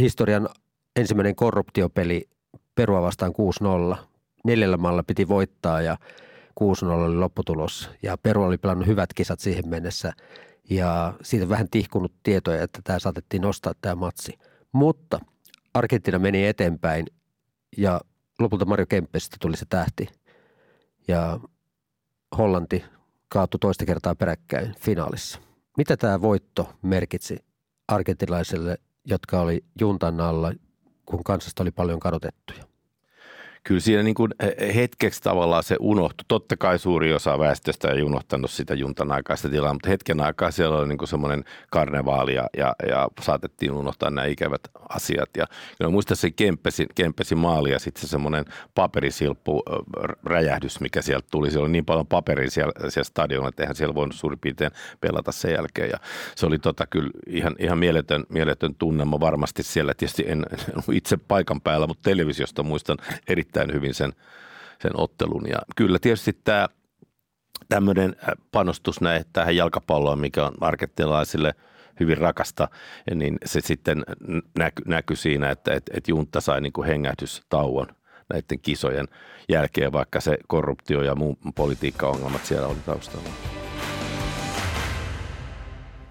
historian 0.00 0.48
ensimmäinen 0.96 1.36
korruptiopeli 1.36 2.28
Perua 2.74 3.02
vastaan 3.02 3.32
6-0. 3.94 3.96
Neljällä 4.44 4.76
maalla 4.76 5.02
piti 5.02 5.28
voittaa 5.28 5.80
ja 5.80 5.96
6-0 6.60 6.86
oli 6.86 7.16
lopputulos. 7.16 7.90
Ja 8.02 8.16
Peru 8.18 8.42
oli 8.42 8.58
pelannut 8.58 8.86
hyvät 8.86 9.14
kisat 9.14 9.40
siihen 9.40 9.68
mennessä– 9.68 10.12
ja 10.70 11.14
siitä 11.22 11.48
vähän 11.48 11.68
tihkunut 11.70 12.12
tietoja, 12.22 12.62
että 12.62 12.80
tämä 12.84 12.98
saatettiin 12.98 13.42
nostaa 13.42 13.72
tämä 13.80 13.94
matsi. 13.94 14.38
Mutta 14.72 15.20
Argentina 15.74 16.18
meni 16.18 16.46
eteenpäin 16.46 17.06
ja 17.76 18.00
lopulta 18.38 18.64
Mario 18.64 18.86
Kemppestä 18.86 19.36
tuli 19.40 19.56
se 19.56 19.66
tähti. 19.68 20.08
Ja 21.08 21.40
Hollanti 22.38 22.84
kaatui 23.28 23.58
toista 23.58 23.86
kertaa 23.86 24.14
peräkkäin 24.14 24.74
finaalissa. 24.80 25.40
Mitä 25.76 25.96
tämä 25.96 26.20
voitto 26.20 26.74
merkitsi 26.82 27.36
argentilaisille, 27.88 28.78
jotka 29.04 29.40
oli 29.40 29.64
juntan 29.80 30.20
alla, 30.20 30.52
kun 31.06 31.24
kansasta 31.24 31.62
oli 31.62 31.70
paljon 31.70 32.00
kadotettuja? 32.00 32.71
Kyllä 33.64 33.80
siinä 33.80 34.02
niin 34.02 34.14
kuin 34.14 34.34
hetkeksi 34.74 35.22
tavallaan 35.22 35.62
se 35.62 35.76
unohtui. 35.80 36.24
Totta 36.28 36.56
kai 36.56 36.78
suuri 36.78 37.14
osa 37.14 37.38
väestöstä 37.38 37.88
ei 37.88 38.02
unohtanut 38.02 38.50
sitä 38.50 38.74
juntan 38.74 39.12
aikaista 39.12 39.48
tilaa, 39.48 39.72
mutta 39.72 39.88
hetken 39.88 40.20
aikaa 40.20 40.50
siellä 40.50 40.76
oli 40.78 40.88
niin 40.88 41.08
semmoinen 41.08 41.44
karnevaali 41.70 42.34
ja, 42.34 42.46
ja, 42.56 42.74
ja, 42.88 43.08
saatettiin 43.20 43.72
unohtaa 43.72 44.10
nämä 44.10 44.26
ikävät 44.26 44.60
asiat. 44.88 45.30
Ja, 45.36 45.46
ja 45.80 45.88
muistan 45.88 46.16
se 46.16 46.30
Kemppesin, 46.30 46.86
Kemppesin 46.94 47.38
maali 47.38 47.70
ja 47.70 47.78
sitten 47.78 48.00
se 48.00 48.06
semmoinen 48.06 48.44
paperisilppu 48.74 49.62
räjähdys, 50.24 50.80
mikä 50.80 51.02
sieltä 51.02 51.28
tuli. 51.30 51.50
Siellä 51.50 51.64
oli 51.64 51.72
niin 51.72 51.84
paljon 51.84 52.06
paperia 52.06 52.50
siellä, 52.50 52.72
siellä 52.90 53.08
stadionilla, 53.08 53.48
että 53.48 53.62
eihän 53.62 53.76
siellä 53.76 53.94
voinut 53.94 54.16
suurin 54.16 54.38
piirtein 54.38 54.70
pelata 55.00 55.32
sen 55.32 55.52
jälkeen. 55.52 55.90
Ja 55.90 55.98
se 56.36 56.46
oli 56.46 56.58
tota 56.58 56.86
kyllä 56.86 57.10
ihan, 57.26 57.56
ihan 57.58 57.78
mieletön, 57.78 58.24
mieletön 58.28 58.74
tunnelma 58.74 59.20
varmasti 59.20 59.62
siellä. 59.62 59.94
Tietysti 59.94 60.24
en, 60.26 60.46
en 60.52 60.82
itse 60.96 61.16
paikan 61.16 61.60
päällä, 61.60 61.86
mutta 61.86 62.10
televisiosta 62.10 62.62
muistan 62.62 62.98
erittäin 63.28 63.51
erittäin 63.52 63.74
hyvin 63.74 63.94
sen, 63.94 64.12
sen 64.82 64.92
ottelun. 64.94 65.48
Ja 65.48 65.58
kyllä 65.76 65.98
tietysti 65.98 66.32
tämä 66.44 66.68
tämmöinen 67.68 68.16
äh, 68.18 68.34
panostus 68.52 69.00
näin, 69.00 69.24
tähän 69.32 69.56
jalkapalloon, 69.56 70.18
mikä 70.18 70.46
on 70.46 70.54
markettilaisille 70.60 71.54
hyvin 72.00 72.18
rakasta, 72.18 72.68
niin 73.14 73.38
se 73.44 73.60
sitten 73.60 74.04
näky, 74.58 74.82
näkyi 74.86 75.16
siinä, 75.16 75.50
että 75.50 75.74
et, 75.74 75.90
et 75.92 76.08
Juntta 76.08 76.40
sai 76.40 76.60
niin 76.60 76.72
kuin 76.72 76.86
hengähdystauon 76.86 77.86
näiden 78.32 78.60
kisojen 78.62 79.08
jälkeen, 79.48 79.92
vaikka 79.92 80.20
se 80.20 80.38
korruptio 80.46 81.02
ja 81.02 81.14
muu 81.14 81.38
politiikkaongelmat 81.54 82.44
siellä 82.44 82.68
oli 82.68 82.78
taustalla. 82.86 83.28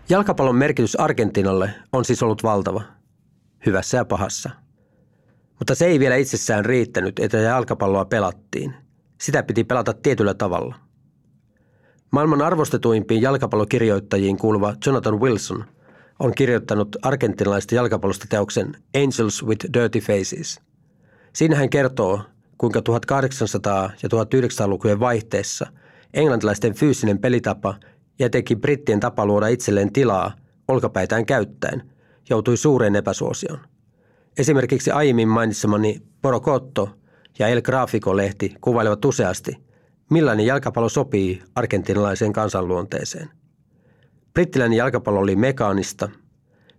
Jalkapallon 0.09 0.55
merkitys 0.55 0.99
Argentinalle 0.99 1.69
on 1.93 2.05
siis 2.05 2.23
ollut 2.23 2.43
valtava, 2.43 2.81
hyvässä 3.65 3.97
ja 3.97 4.05
pahassa– 4.05 4.49
mutta 5.61 5.75
se 5.75 5.85
ei 5.85 5.99
vielä 5.99 6.15
itsessään 6.15 6.65
riittänyt, 6.65 7.19
että 7.19 7.37
jalkapalloa 7.37 8.05
pelattiin. 8.05 8.73
Sitä 9.21 9.43
piti 9.43 9.63
pelata 9.63 9.93
tietyllä 9.93 10.33
tavalla. 10.33 10.75
Maailman 12.11 12.41
arvostetuimpiin 12.41 13.21
jalkapallokirjoittajiin 13.21 14.37
kuuluva 14.37 14.73
Jonathan 14.85 15.19
Wilson 15.19 15.65
on 16.19 16.33
kirjoittanut 16.35 16.95
argentinalaista 17.01 17.75
jalkapallosta 17.75 18.25
teoksen 18.29 18.75
Angels 18.95 19.45
with 19.45 19.65
Dirty 19.73 19.99
Faces. 19.99 20.59
Siinä 21.35 21.55
hän 21.55 21.69
kertoo, 21.69 22.21
kuinka 22.57 22.79
1800- 22.79 23.91
ja 24.03 24.09
1900-lukujen 24.09 24.99
vaihteessa 24.99 25.67
englantilaisten 26.13 26.73
fyysinen 26.73 27.19
pelitapa 27.19 27.75
ja 28.19 28.29
teki 28.29 28.55
brittien 28.55 28.99
tapa 28.99 29.25
luoda 29.25 29.47
itselleen 29.47 29.93
tilaa 29.93 30.31
olkapäitään 30.67 31.25
käyttäen 31.25 31.91
joutui 32.29 32.57
suureen 32.57 32.95
epäsuosioon. 32.95 33.70
Esimerkiksi 34.37 34.91
aiemmin 34.91 35.27
mainitsemani 35.27 36.01
Porocotto 36.21 36.89
ja 37.39 37.47
El 37.47 37.61
Grafico-lehti 37.61 38.55
kuvailevat 38.61 39.05
useasti, 39.05 39.57
millainen 40.09 40.45
jalkapallo 40.45 40.89
sopii 40.89 41.43
argentinalaiseen 41.55 42.33
kansanluonteeseen. 42.33 43.29
Brittiläinen 44.33 44.77
jalkapallo 44.77 45.19
oli 45.19 45.35
mekaanista, 45.35 46.09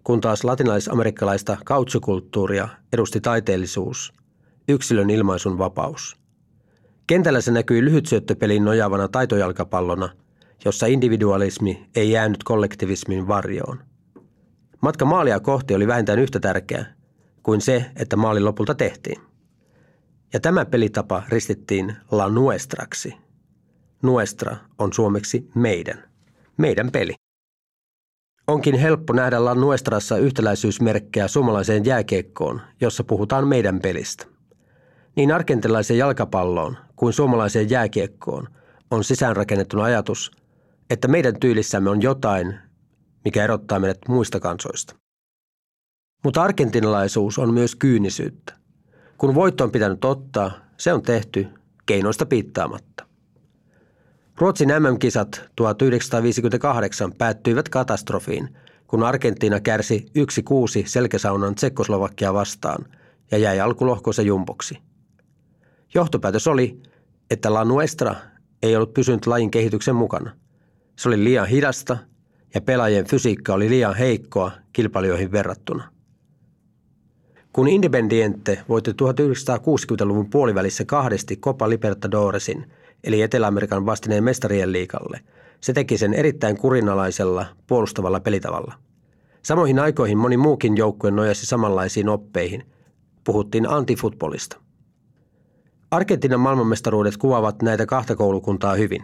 kun 0.05 0.21
taas 0.21 0.45
latinalaisamerikkalaista 0.45 1.57
kautsukulttuuria 1.65 2.69
edusti 2.93 3.21
taiteellisuus, 3.21 4.13
yksilön 4.69 5.11
ilmaisun 5.11 5.59
vapaus. 5.59 6.17
Kentällä 7.07 7.41
se 7.41 7.51
näkyi 7.51 7.85
lyhytsyöttöpeliin 7.85 8.65
nojaavana 8.65 9.09
taitojalkapallona, 9.09 10.09
jossa 10.65 10.87
individualismi 10.87 11.89
ei 11.97 12.11
jäänyt 12.11 12.45
kollektivismin 12.45 13.29
varjoon. 13.29 13.79
Matka 14.81 15.05
maalia 15.05 15.41
kohti 15.41 15.75
oli 15.75 15.87
vähintään 15.87 16.19
yhtä 16.19 16.41
tärkeä– 16.41 16.87
kuin 17.43 17.61
se, 17.61 17.85
että 17.97 18.17
maali 18.17 18.41
lopulta 18.41 18.75
tehtiin. 18.75 19.23
Ja 20.33 20.41
tämä 20.41 20.65
pelitapa 20.65 21.23
ristittiin 21.29 21.97
La 22.11 22.29
Nuestraksi. 22.29 23.15
Nuestra 24.03 24.57
on 24.79 24.93
suomeksi 24.93 25.51
meidän. 25.55 26.05
Meidän 26.57 26.91
peli. 26.91 27.15
Onkin 28.47 28.75
helppo 28.79 29.13
nähdä 29.13 29.45
La 29.45 29.55
Nuestrassa 29.55 30.17
yhtäläisyysmerkkejä 30.17 31.29
suomalaiseen 31.29 31.85
jääkiekkoon, 31.85 32.61
jossa 32.81 33.05
puhutaan 33.05 33.49
meidän 33.49 33.81
pelistä. 33.81 34.27
Niin 35.17 35.33
argentilaiseen 35.33 35.99
jalkapalloon 35.99 36.77
kuin 36.97 37.13
suomalaiseen 37.13 37.71
jääkiekkoon 37.71 38.49
on 38.91 39.05
sisäänrakennettuna 39.05 39.85
ajatus, 39.85 40.31
että 40.91 41.09
meidän 41.09 41.41
tyylissämme 41.41 41.91
on 41.91 42.03
jotain, 42.03 42.55
mikä 43.25 43.45
erottaa 43.45 43.79
meidät 43.79 43.99
muista 44.09 44.41
kansoista. 44.41 45.02
Mutta 46.25 46.43
argentinalaisuus 46.43 47.39
on 47.39 47.55
myös 47.55 47.77
kyynisyyttä. 47.77 48.55
Kun 49.19 49.35
voitto 49.35 49.65
on 49.65 49.73
pitänyt 49.73 50.05
ottaa, 50.05 50.51
se 50.77 50.93
on 50.93 51.03
tehty 51.03 51.47
keinoista 51.87 52.27
piittaamatta. 52.27 53.07
Ruotsin 54.39 54.69
MM-kisat 54.69 55.51
1958 55.57 57.13
päättyivät 57.13 57.69
katastrofiin, 57.69 58.57
kun 58.87 59.03
Argentiina 59.03 59.61
kärsi 59.61 60.07
1-6 60.19 60.87
selkäsaunan 60.87 61.55
Tsekkoslovakia 61.55 62.35
vastaan 62.35 62.85
ja 63.31 63.39
jäi 63.39 63.61
alkulohkoissa 63.61 64.23
jumboksi. 64.23 64.79
Johtopäätös 65.95 66.47
oli, 66.47 66.83
että 67.31 67.55
La 67.55 67.65
Nuestra 67.65 68.15
ei 68.63 68.77
ollut 68.77 68.95
pysynyt 68.95 69.27
lajin 69.27 69.51
kehityksen 69.51 69.95
mukana. 69.95 70.31
Se 70.99 71.09
oli 71.09 71.25
liian 71.25 71.47
hidasta 71.47 71.99
ja 72.55 72.61
pelaajien 72.61 73.07
fysiikka 73.07 73.55
oli 73.55 73.71
liian 73.71 73.97
heikkoa 73.97 74.51
kilpailijoihin 74.73 75.33
verrattuna. 75.33 75.93
Kun 77.53 77.69
Independiente 77.69 78.63
voitti 78.69 78.91
1960-luvun 78.91 80.31
puolivälissä 80.31 80.85
kahdesti 80.85 81.37
Copa 81.37 81.69
Libertadoresin, 81.69 82.71
eli 83.05 83.23
Etelä-Amerikan 83.23 83.87
vastineen 83.87 84.25
mestarien 84.25 84.73
liikalle, 84.73 85.21
se 85.61 85.73
teki 85.73 85.99
sen 85.99 86.15
erittäin 86.15 86.57
kurinalaisella, 86.57 87.47
puolustavalla 87.67 88.21
pelitavalla. 88.21 88.75
Samoihin 89.43 89.79
aikoihin 89.79 90.19
moni 90.19 90.37
muukin 90.37 90.77
joukkue 90.77 91.11
nojasi 91.11 91.47
samanlaisiin 91.47 92.09
oppeihin. 92.09 92.67
Puhuttiin 93.25 93.69
antifutbolista. 93.69 94.57
Argentiinan 95.91 96.41
maailmanmestaruudet 96.41 97.17
kuvaavat 97.17 97.63
näitä 97.63 97.87
kahta 97.87 98.17
koulukuntaa 98.17 98.75
hyvin. 98.75 99.03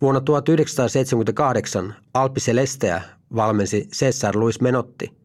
Vuonna 0.00 0.20
1978 0.20 1.94
Alpi 2.14 2.40
Celesteä 2.40 3.02
valmensi 3.34 3.88
Cesar 3.94 4.36
Luis 4.36 4.60
Menotti– 4.60 5.12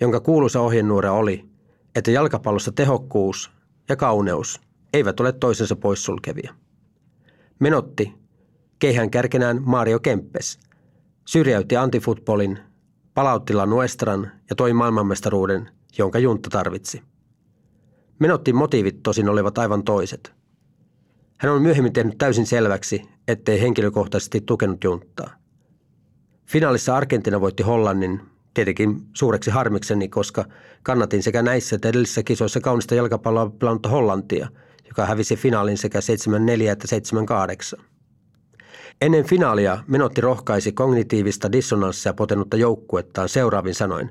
jonka 0.00 0.20
kuuluisa 0.20 0.60
ohjenuora 0.60 1.12
oli, 1.12 1.44
että 1.94 2.10
jalkapallossa 2.10 2.72
tehokkuus 2.72 3.50
ja 3.88 3.96
kauneus 3.96 4.60
eivät 4.92 5.20
ole 5.20 5.32
toisensa 5.32 5.76
poissulkevia. 5.76 6.54
Menotti, 7.58 8.14
keihän 8.78 9.10
kärkenään 9.10 9.62
Mario 9.62 10.00
Kempes, 10.00 10.58
syrjäytti 11.26 11.76
antifutbolin, 11.76 12.58
palautti 13.14 13.54
La 13.54 13.66
Nuestran 13.66 14.32
ja 14.50 14.56
toi 14.56 14.72
maailmanmestaruuden, 14.72 15.70
jonka 15.98 16.18
junta 16.18 16.50
tarvitsi. 16.50 17.02
Menottin 18.18 18.56
motiivit 18.56 19.02
tosin 19.02 19.28
olivat 19.28 19.58
aivan 19.58 19.84
toiset. 19.84 20.32
Hän 21.38 21.52
on 21.52 21.62
myöhemmin 21.62 21.92
tehnyt 21.92 22.18
täysin 22.18 22.46
selväksi, 22.46 23.02
ettei 23.28 23.60
henkilökohtaisesti 23.60 24.40
tukenut 24.40 24.84
junttaa. 24.84 25.30
Finaalissa 26.46 26.96
Argentina 26.96 27.40
voitti 27.40 27.62
Hollannin 27.62 28.29
Tietenkin 28.54 29.00
suureksi 29.12 29.50
harmikseni, 29.50 30.08
koska 30.08 30.44
kannatin 30.82 31.22
sekä 31.22 31.42
näissä 31.42 31.76
että 31.76 31.88
edellisissä 31.88 32.22
kisoissa 32.22 32.60
kaunista 32.60 32.94
jalkapalloa 32.94 33.50
pelannutta 33.50 33.88
Hollantia, 33.88 34.48
joka 34.88 35.06
hävisi 35.06 35.36
finaalin 35.36 35.78
sekä 35.78 35.98
7-4 35.98 36.70
että 36.70 36.88
7-8. 37.76 37.80
Ennen 39.00 39.24
finaalia 39.24 39.78
Menotti 39.86 40.20
rohkaisi 40.20 40.72
kognitiivista 40.72 41.52
dissonanssia 41.52 42.14
potenutta 42.14 42.56
joukkuettaan 42.56 43.28
seuraavin 43.28 43.74
sanoin. 43.74 44.10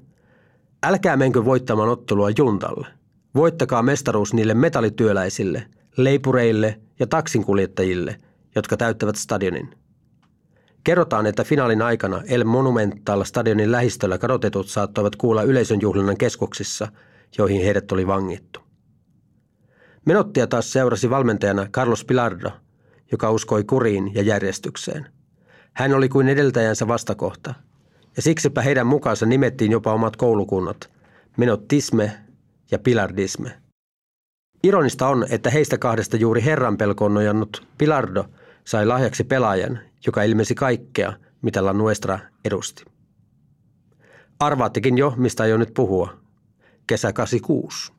Älkää 0.83 1.17
menkö 1.17 1.45
voittamaan 1.45 1.89
ottelua 1.89 2.29
juntalle. 2.37 2.87
Voittakaa 3.35 3.83
mestaruus 3.83 4.33
niille 4.33 4.53
metallityöläisille, 4.53 5.65
leipureille 5.97 6.79
ja 6.99 7.07
taksinkuljettajille, 7.07 8.15
jotka 8.55 8.77
täyttävät 8.77 9.15
stadionin. 9.15 9.78
Kerrotaan, 10.83 11.25
että 11.25 11.43
finaalin 11.43 11.81
aikana 11.81 12.21
El 12.27 12.43
Monumental 12.43 13.23
stadionin 13.23 13.71
lähistöllä 13.71 14.17
kadotetut 14.17 14.67
saattoivat 14.67 15.15
kuulla 15.15 15.43
yleisön 15.43 15.81
juhlinnan 15.81 16.17
keskuksissa, 16.17 16.87
joihin 17.37 17.63
heidät 17.63 17.91
oli 17.91 18.07
vangittu. 18.07 18.59
Menottia 20.05 20.47
taas 20.47 20.71
seurasi 20.71 21.09
valmentajana 21.09 21.67
Carlos 21.67 22.05
Pilardo, 22.05 22.51
joka 23.11 23.31
uskoi 23.31 23.63
kuriin 23.63 24.11
ja 24.15 24.21
järjestykseen. 24.21 25.07
Hän 25.73 25.93
oli 25.93 26.09
kuin 26.09 26.29
edeltäjänsä 26.29 26.87
vastakohta, 26.87 27.53
ja 28.15 28.21
siksipä 28.21 28.61
heidän 28.61 28.87
mukaansa 28.87 29.25
nimettiin 29.25 29.71
jopa 29.71 29.93
omat 29.93 30.15
koulukunnat, 30.15 30.89
Menottisme 31.37 32.11
ja 32.71 32.79
Pilardisme. 32.79 33.51
Ironista 34.63 35.07
on, 35.07 35.25
että 35.29 35.49
heistä 35.49 35.77
kahdesta 35.77 36.17
juuri 36.17 36.43
herran 36.43 36.77
pelkoon 36.77 37.13
nojannut 37.13 37.67
Pilardo 37.77 38.25
sai 38.69 38.85
lahjaksi 38.85 39.23
pelaajan, 39.23 39.79
joka 40.05 40.23
ilmesi 40.23 40.55
kaikkea, 40.55 41.13
mitä 41.41 41.65
La 41.65 41.73
Nuestra 41.73 42.19
edusti. 42.45 42.85
Arvaattekin 44.39 44.97
jo, 44.97 45.13
mistä 45.17 45.45
jo 45.45 45.57
nyt 45.57 45.73
puhua. 45.73 46.17
Kesä 46.87 47.13
86. 47.13 47.93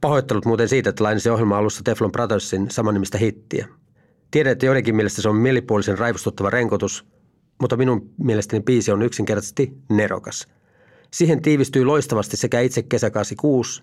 Pahoittelut 0.00 0.44
muuten 0.44 0.68
siitä, 0.68 0.90
että 0.90 1.04
lainasin 1.04 1.32
ohjelman 1.32 1.58
alussa 1.58 1.82
Teflon 1.84 2.12
Brothersin 2.12 2.70
samannimistä 2.70 3.18
hittiä. 3.18 3.68
Tiedän, 4.30 4.52
että 4.52 4.66
joidenkin 4.66 4.96
mielestä 4.96 5.22
se 5.22 5.28
on 5.28 5.36
mielipuolisen 5.36 5.98
raivostuttava 5.98 6.50
renkotus, 6.50 7.06
mutta 7.60 7.76
minun 7.76 8.10
mielestäni 8.18 8.62
biisi 8.62 8.92
on 8.92 9.02
yksinkertaisesti 9.02 9.72
nerokas. 9.88 10.48
Siihen 11.10 11.42
tiivistyy 11.42 11.84
loistavasti 11.84 12.36
sekä 12.36 12.60
itse 12.60 12.82
kesä 12.82 13.10
86 13.10 13.82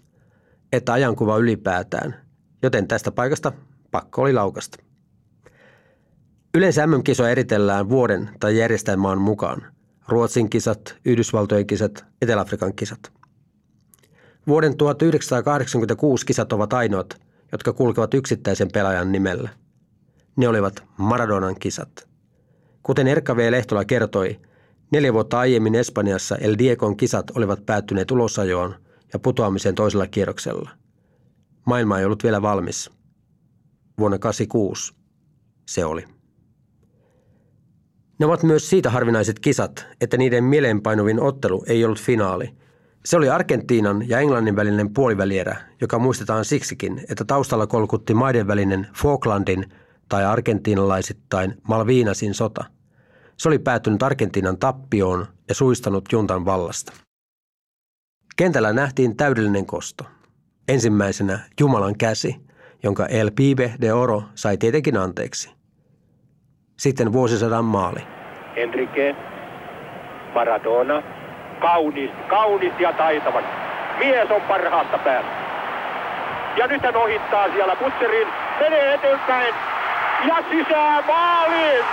että 0.74 0.94
ajankuva 0.94 1.38
ylipäätään, 1.38 2.16
joten 2.64 2.88
tästä 2.88 3.12
paikasta 3.12 3.52
pakko 3.92 4.22
oli 4.22 4.34
laukasta. 4.34 4.87
Yleensä 6.58 6.88
MM-kisoja 6.88 7.30
eritellään 7.30 7.90
vuoden 7.90 8.30
tai 8.40 8.58
järjestelmään 8.58 9.18
mukaan. 9.18 9.66
Ruotsin 10.08 10.50
kisat, 10.50 10.98
Yhdysvaltojen 11.06 11.68
kisat, 11.68 12.06
Etelä-Afrikan 12.22 12.74
kisat. 12.76 13.12
Vuoden 14.48 14.78
1986 14.78 16.26
kisat 16.26 16.54
ovat 16.54 16.74
ainoat, 16.74 17.22
jotka 17.52 17.74
kulkevat 17.74 18.14
yksittäisen 18.14 18.68
pelaajan 18.74 19.12
nimellä. 19.12 19.50
Ne 20.36 20.48
olivat 20.48 20.84
Maradonan 20.98 21.56
kisat. 21.60 22.08
Kuten 22.84 23.08
Erkka 23.08 23.36
V. 23.36 23.52
Lehtola 23.52 23.86
kertoi, 23.86 24.40
neljä 24.92 25.14
vuotta 25.14 25.40
aiemmin 25.40 25.76
Espanjassa 25.76 26.36
El 26.36 26.56
Diegon 26.58 26.98
kisat 26.98 27.32
olivat 27.36 27.66
päättyneet 27.66 28.12
ulosajoon 28.12 28.76
ja 29.14 29.20
putoamiseen 29.20 29.76
toisella 29.76 30.08
kierroksella. 30.08 30.70
Maailma 31.66 32.00
ei 32.00 32.06
ollut 32.06 32.24
vielä 32.24 32.42
valmis. 32.42 32.90
Vuonna 33.98 34.18
1986 34.18 34.94
se 35.66 35.86
oli. 35.86 36.17
Ne 38.20 38.26
ovat 38.26 38.44
myös 38.44 38.70
siitä 38.70 38.90
harvinaiset 38.90 39.40
kisat, 39.40 39.86
että 40.02 40.18
niiden 40.18 40.44
mieleenpainuvin 40.44 41.20
ottelu 41.20 41.64
ei 41.68 41.86
ollut 41.86 42.02
finaali. 42.02 42.50
Se 43.06 43.18
oli 43.18 43.30
Argentiinan 43.30 44.10
ja 44.10 44.20
Englannin 44.20 44.56
välinen 44.56 44.94
puolivälierä, 44.94 45.58
joka 45.82 46.00
muistetaan 46.00 46.46
siksikin, 46.46 47.06
että 47.10 47.26
taustalla 47.26 47.68
kolkutti 47.68 48.14
maiden 48.14 48.48
välinen 48.48 48.88
Falklandin 48.96 49.66
tai 50.10 50.26
argentiinalaisittain 50.26 51.58
Malviinasin 51.68 52.34
sota. 52.34 52.66
Se 53.38 53.50
oli 53.50 53.60
päättynyt 53.60 54.04
Argentiinan 54.04 54.58
tappioon 54.58 55.28
ja 55.50 55.56
suistanut 55.56 56.06
juntan 56.12 56.46
vallasta. 56.46 56.94
Kentällä 58.36 58.74
nähtiin 58.74 59.18
täydellinen 59.18 59.66
kosto. 59.66 60.06
Ensimmäisenä 60.68 61.40
Jumalan 61.60 61.98
käsi, 61.98 62.36
jonka 62.84 63.06
El 63.06 63.32
Pibe 63.32 63.74
de 63.82 63.94
Oro 63.94 64.24
sai 64.36 64.58
tietenkin 64.58 64.98
anteeksi. 64.98 65.57
Sitten 66.78 67.14
vuosisadan 67.14 67.66
maali. 67.66 68.00
Enrique, 68.56 69.16
Maradona, 70.34 71.04
kaunis, 71.60 72.12
kaunis 72.28 72.74
ja 72.80 72.94
taitava. 72.94 73.42
Mies 74.00 74.32
on 74.32 74.42
parhaasta 74.42 74.98
päästä. 74.98 75.32
Ja 76.58 76.68
nyt 76.68 76.84
hän 76.84 76.96
ohittaa 76.96 77.48
siellä 77.54 77.76
Butcherin, 77.76 78.28
menee 78.60 78.94
eteenpäin 78.94 79.54
ja 80.28 80.36
sisään 80.52 81.04
maaliin. 81.08 81.86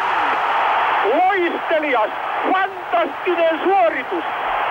Loistelias, 1.15 2.11
fantastinen 2.53 3.61
suoritus 3.65 4.25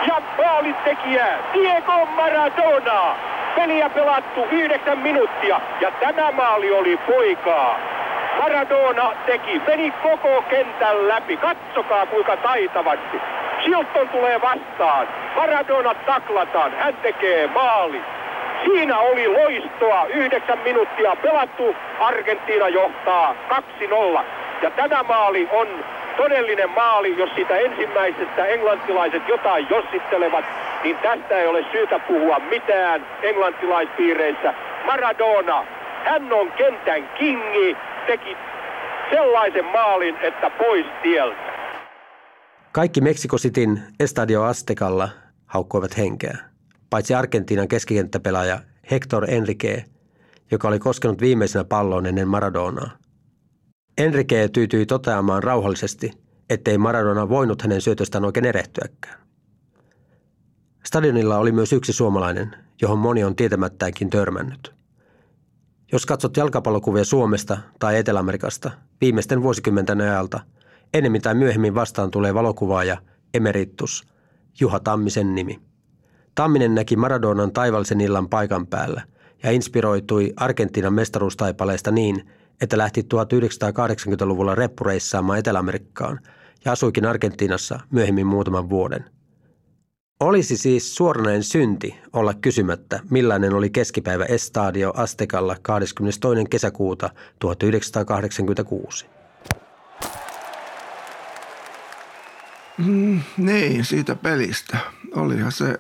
ja 0.08 0.22
maalin 0.38 0.76
tekijä 0.76 1.28
Diego 1.54 2.06
Maradona. 2.06 3.16
Peliä 3.56 3.90
pelattu 3.90 4.46
yhdeksän 4.52 4.98
minuuttia 4.98 5.62
ja 5.82 5.92
tämä 6.00 6.32
maali 6.32 6.72
oli 6.72 6.98
poikaa. 6.98 7.93
Maradona 8.40 9.12
teki, 9.26 9.62
meni 9.68 9.92
koko 10.04 10.44
kentän 10.50 11.08
läpi. 11.08 11.38
Katsokaa 11.38 12.06
kuinka 12.06 12.38
taitavasti. 12.38 13.22
Silton 13.66 14.10
tulee 14.10 14.42
vastaan. 14.42 15.08
Maradona 15.36 15.94
taklataan. 15.94 16.72
Hän 16.72 16.98
tekee 17.02 17.48
maali. 17.48 18.02
Siinä 18.66 19.00
oli 19.00 19.28
loistoa. 19.28 20.06
Yhdeksän 20.06 20.60
minuuttia 20.60 21.16
pelattu. 21.16 21.76
Argentiina 22.00 22.70
johtaa 22.70 23.36
2-0. 24.20 24.22
Ja 24.62 24.72
tämä 24.72 25.04
maali 25.04 25.50
on 25.52 25.68
todellinen 26.18 26.70
maali, 26.70 27.18
jos 27.18 27.30
sitä 27.36 27.58
ensimmäisestä 27.58 28.46
englantilaiset 28.46 29.28
jotain 29.28 29.68
jossittelevat, 29.70 30.46
niin 30.84 30.98
tästä 30.98 31.38
ei 31.38 31.48
ole 31.48 31.66
syytä 31.72 32.00
puhua 32.00 32.40
mitään 32.40 33.06
englantilaispiireissä. 33.22 34.54
Maradona, 34.86 35.66
hän 36.04 36.34
on 36.34 36.52
kentän 36.52 37.08
kingi, 37.08 37.78
teki 38.08 38.36
sellaisen 39.12 39.66
maalin, 39.66 40.16
että 40.18 40.50
pois 40.50 40.86
tieltä. 41.04 41.54
Kaikki 42.72 43.02
Meksiko 43.02 43.38
Cityn 43.38 43.84
Estadio 44.00 44.44
Aztecalla 44.44 45.10
haukkoivat 45.46 45.98
henkeä, 45.98 46.38
paitsi 46.90 47.14
Argentiinan 47.14 47.68
keskikenttäpelaaja 47.68 48.60
Hector 48.92 49.26
Enrique, 49.30 49.86
joka 50.52 50.68
oli 50.68 50.80
koskenut 50.80 51.22
viimeisenä 51.22 51.64
palloon 51.64 52.06
ennen 52.06 52.28
Maradonaa. 52.28 52.90
Enrique 53.98 54.48
tyytyi 54.48 54.86
toteamaan 54.86 55.44
rauhallisesti, 55.44 56.12
ettei 56.50 56.78
Maradona 56.78 57.30
voinut 57.30 57.62
hänen 57.62 57.82
syötöstään 57.82 58.26
oikein 58.26 58.46
erehtyäkään. 58.46 59.20
Stadionilla 60.86 61.38
oli 61.38 61.52
myös 61.52 61.74
yksi 61.74 61.94
suomalainen, 61.94 62.56
johon 62.82 63.00
moni 63.00 63.24
on 63.24 63.36
tietämättäänkin 63.36 64.10
törmännyt. 64.10 64.83
Jos 65.94 66.06
katsot 66.06 66.38
jalkapallokuvia 66.38 67.04
Suomesta 67.04 67.58
tai 67.80 67.98
Etelä-Amerikasta 67.98 68.72
viimeisten 69.02 69.44
vuosikymmenten 69.44 70.02
ajalta, 70.02 70.40
ennemmin 70.94 71.22
tai 71.22 71.36
myöhemmin 71.36 71.76
vastaan 71.76 72.12
tulee 72.12 72.34
valokuvaaja 72.34 72.98
Emeritus, 73.34 74.08
Juha 74.60 74.80
Tammisen 74.80 75.36
nimi. 75.36 75.60
Tamminen 76.36 76.76
näki 76.76 76.96
Maradonan 76.96 77.52
taivallisen 77.52 78.02
illan 78.02 78.30
paikan 78.30 78.68
päällä 78.68 79.02
ja 79.44 79.52
inspiroitui 79.52 80.34
Argentiinan 80.36 80.94
mestaruustaipaleesta 80.94 81.92
niin, 81.92 82.30
että 82.62 82.78
lähti 82.78 83.02
1980-luvulla 83.02 84.56
reppureissaamaan 84.56 85.40
Etelä-Amerikkaan 85.40 86.20
ja 86.66 86.72
asuikin 86.72 87.06
Argentiinassa 87.06 87.80
myöhemmin 87.92 88.28
muutaman 88.28 88.70
vuoden. 88.70 89.06
Olisi 90.24 90.58
siis 90.58 90.96
suoranainen 90.96 91.44
synti 91.44 91.96
olla 92.14 92.34
kysymättä, 92.34 93.00
millainen 93.10 93.54
oli 93.54 93.70
keskipäivä 93.70 94.26
Estadio 94.26 94.94
Aztecalla 94.96 95.56
22. 95.62 96.46
kesäkuuta 96.50 97.10
1986. 97.40 99.06
Mm, 102.78 103.22
niin, 103.38 103.86
siitä 103.86 104.16
pelistä. 104.16 104.78
Olihan 105.16 105.52
se 105.52 105.80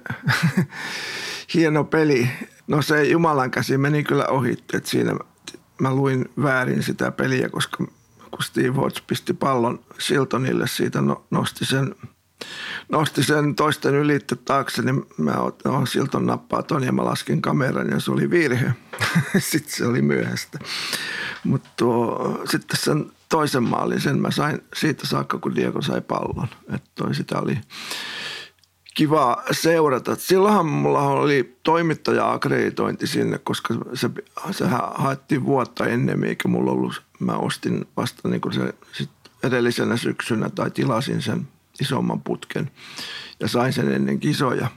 hieno 1.53 1.83
peli. 1.83 2.29
No 2.67 2.81
se 2.81 3.03
Jumalan 3.03 3.51
käsi 3.51 3.77
meni 3.77 4.03
kyllä 4.03 4.25
ohi, 4.27 4.51
että 4.51 4.89
siinä 4.89 5.15
mä 5.81 5.95
luin 5.95 6.25
väärin 6.43 6.83
sitä 6.83 7.11
peliä, 7.11 7.49
koska 7.49 7.77
kun 8.31 8.43
Steve 8.43 8.69
Hodge 8.75 8.99
pisti 9.07 9.33
pallon 9.33 9.79
Siltonille, 9.99 10.67
siitä 10.67 11.01
no, 11.01 11.25
nosti 11.31 11.65
sen, 11.65 11.95
nosti 12.89 13.23
sen 13.23 13.55
toisten 13.55 13.95
ylittä 13.95 14.35
taakse, 14.35 14.81
niin 14.81 15.05
mä 15.17 15.35
no, 15.65 15.85
Silton 15.85 16.25
nappaa 16.25 16.63
ton 16.63 16.83
ja 16.83 16.91
mä 16.91 17.05
laskin 17.05 17.41
kameran 17.41 17.89
ja 17.89 17.99
se 17.99 18.11
oli 18.11 18.29
virhe. 18.29 18.73
sitten 19.39 19.73
se 19.73 19.85
oli 19.85 20.01
myöhäistä. 20.01 20.59
Mutta 21.43 21.85
sitten 22.51 22.79
sen 22.79 23.11
toisen 23.29 23.63
maalin, 23.63 24.01
sen 24.01 24.21
mä 24.21 24.31
sain 24.31 24.63
siitä 24.75 25.07
saakka, 25.07 25.37
kun 25.37 25.55
Diego 25.55 25.81
sai 25.81 26.01
pallon. 26.01 26.47
Että 26.73 26.89
toi 26.95 27.15
sitä 27.15 27.39
oli 27.39 27.57
kiva 28.93 29.43
seurata. 29.51 30.15
Silloinhan 30.15 30.65
mulla 30.65 31.01
oli 31.01 31.57
toimittaja-akkreditointi 31.63 33.07
sinne, 33.07 33.37
koska 33.37 33.73
se, 33.93 34.09
sehän 34.51 34.81
haettiin 34.95 35.45
vuotta 35.45 35.85
ennen, 35.85 36.23
eikä 36.23 36.47
mulla 36.47 36.71
ollut, 36.71 37.01
mä 37.19 37.33
ostin 37.33 37.85
vasta 37.97 38.29
niin 38.29 38.41
se 38.51 38.73
sit 38.91 39.09
edellisenä 39.43 39.97
syksynä 39.97 40.49
tai 40.49 40.71
tilasin 40.71 41.21
sen 41.21 41.47
isomman 41.81 42.21
putken 42.21 42.71
ja 43.39 43.47
sain 43.47 43.73
sen 43.73 43.93
ennen 43.93 44.19
kisoja. 44.19 44.67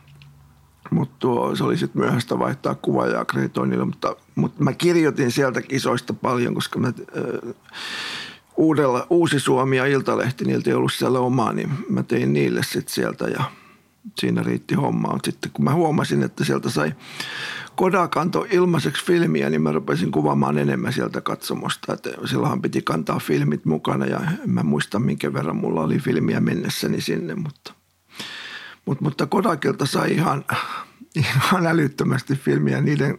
Mutta 0.90 1.28
se 1.54 1.64
oli 1.64 1.78
sitten 1.78 2.02
myöhäistä 2.02 2.38
vaihtaa 2.38 2.74
kuvaaja 2.74 3.20
akkreditoinnille, 3.20 3.84
mutta, 3.84 4.16
mutta 4.34 4.64
mä 4.64 4.72
kirjoitin 4.72 5.30
sieltä 5.30 5.62
kisoista 5.62 6.14
paljon, 6.14 6.54
koska 6.54 6.78
mä, 6.78 6.88
äh, 6.88 7.54
uudella, 8.56 9.06
Uusi 9.10 9.40
Suomi 9.40 9.76
ja 9.76 9.86
Iltalehti, 9.86 10.44
niiltä 10.44 10.70
ei 10.70 10.76
ollut 10.76 10.92
siellä 10.92 11.18
omaa, 11.18 11.52
niin 11.52 11.70
mä 11.88 12.02
tein 12.02 12.32
niille 12.32 12.62
sitten 12.62 12.94
sieltä 12.94 13.24
ja– 13.24 13.44
siinä 14.18 14.42
riitti 14.42 14.74
hommaa. 14.74 15.18
Sitten 15.24 15.50
kun 15.50 15.64
mä 15.64 15.74
huomasin, 15.74 16.22
että 16.22 16.44
sieltä 16.44 16.70
sai 16.70 16.92
Kodak 17.76 18.16
antoi 18.16 18.48
ilmaiseksi 18.50 19.04
filmiä, 19.04 19.50
niin 19.50 19.62
mä 19.62 19.72
rupesin 19.72 20.10
kuvaamaan 20.10 20.58
enemmän 20.58 20.92
sieltä 20.92 21.20
katsomosta. 21.20 21.92
Että 21.92 22.10
silloinhan 22.24 22.62
piti 22.62 22.82
kantaa 22.82 23.18
filmit 23.18 23.64
mukana 23.64 24.06
ja 24.06 24.20
en 24.44 24.50
mä 24.50 24.62
muista 24.62 24.98
minkä 24.98 25.32
verran 25.32 25.56
mulla 25.56 25.82
oli 25.82 25.98
filmiä 25.98 26.40
mennessäni 26.40 27.00
sinne, 27.00 27.34
mutta, 27.34 27.72
mutta, 28.86 29.04
mutta 29.04 29.26
Kodakilta 29.26 29.86
sai 29.86 30.12
ihan, 30.12 30.44
ihan 31.14 31.66
älyttömästi 31.66 32.36
filmiä 32.36 32.80
niiden 32.80 33.18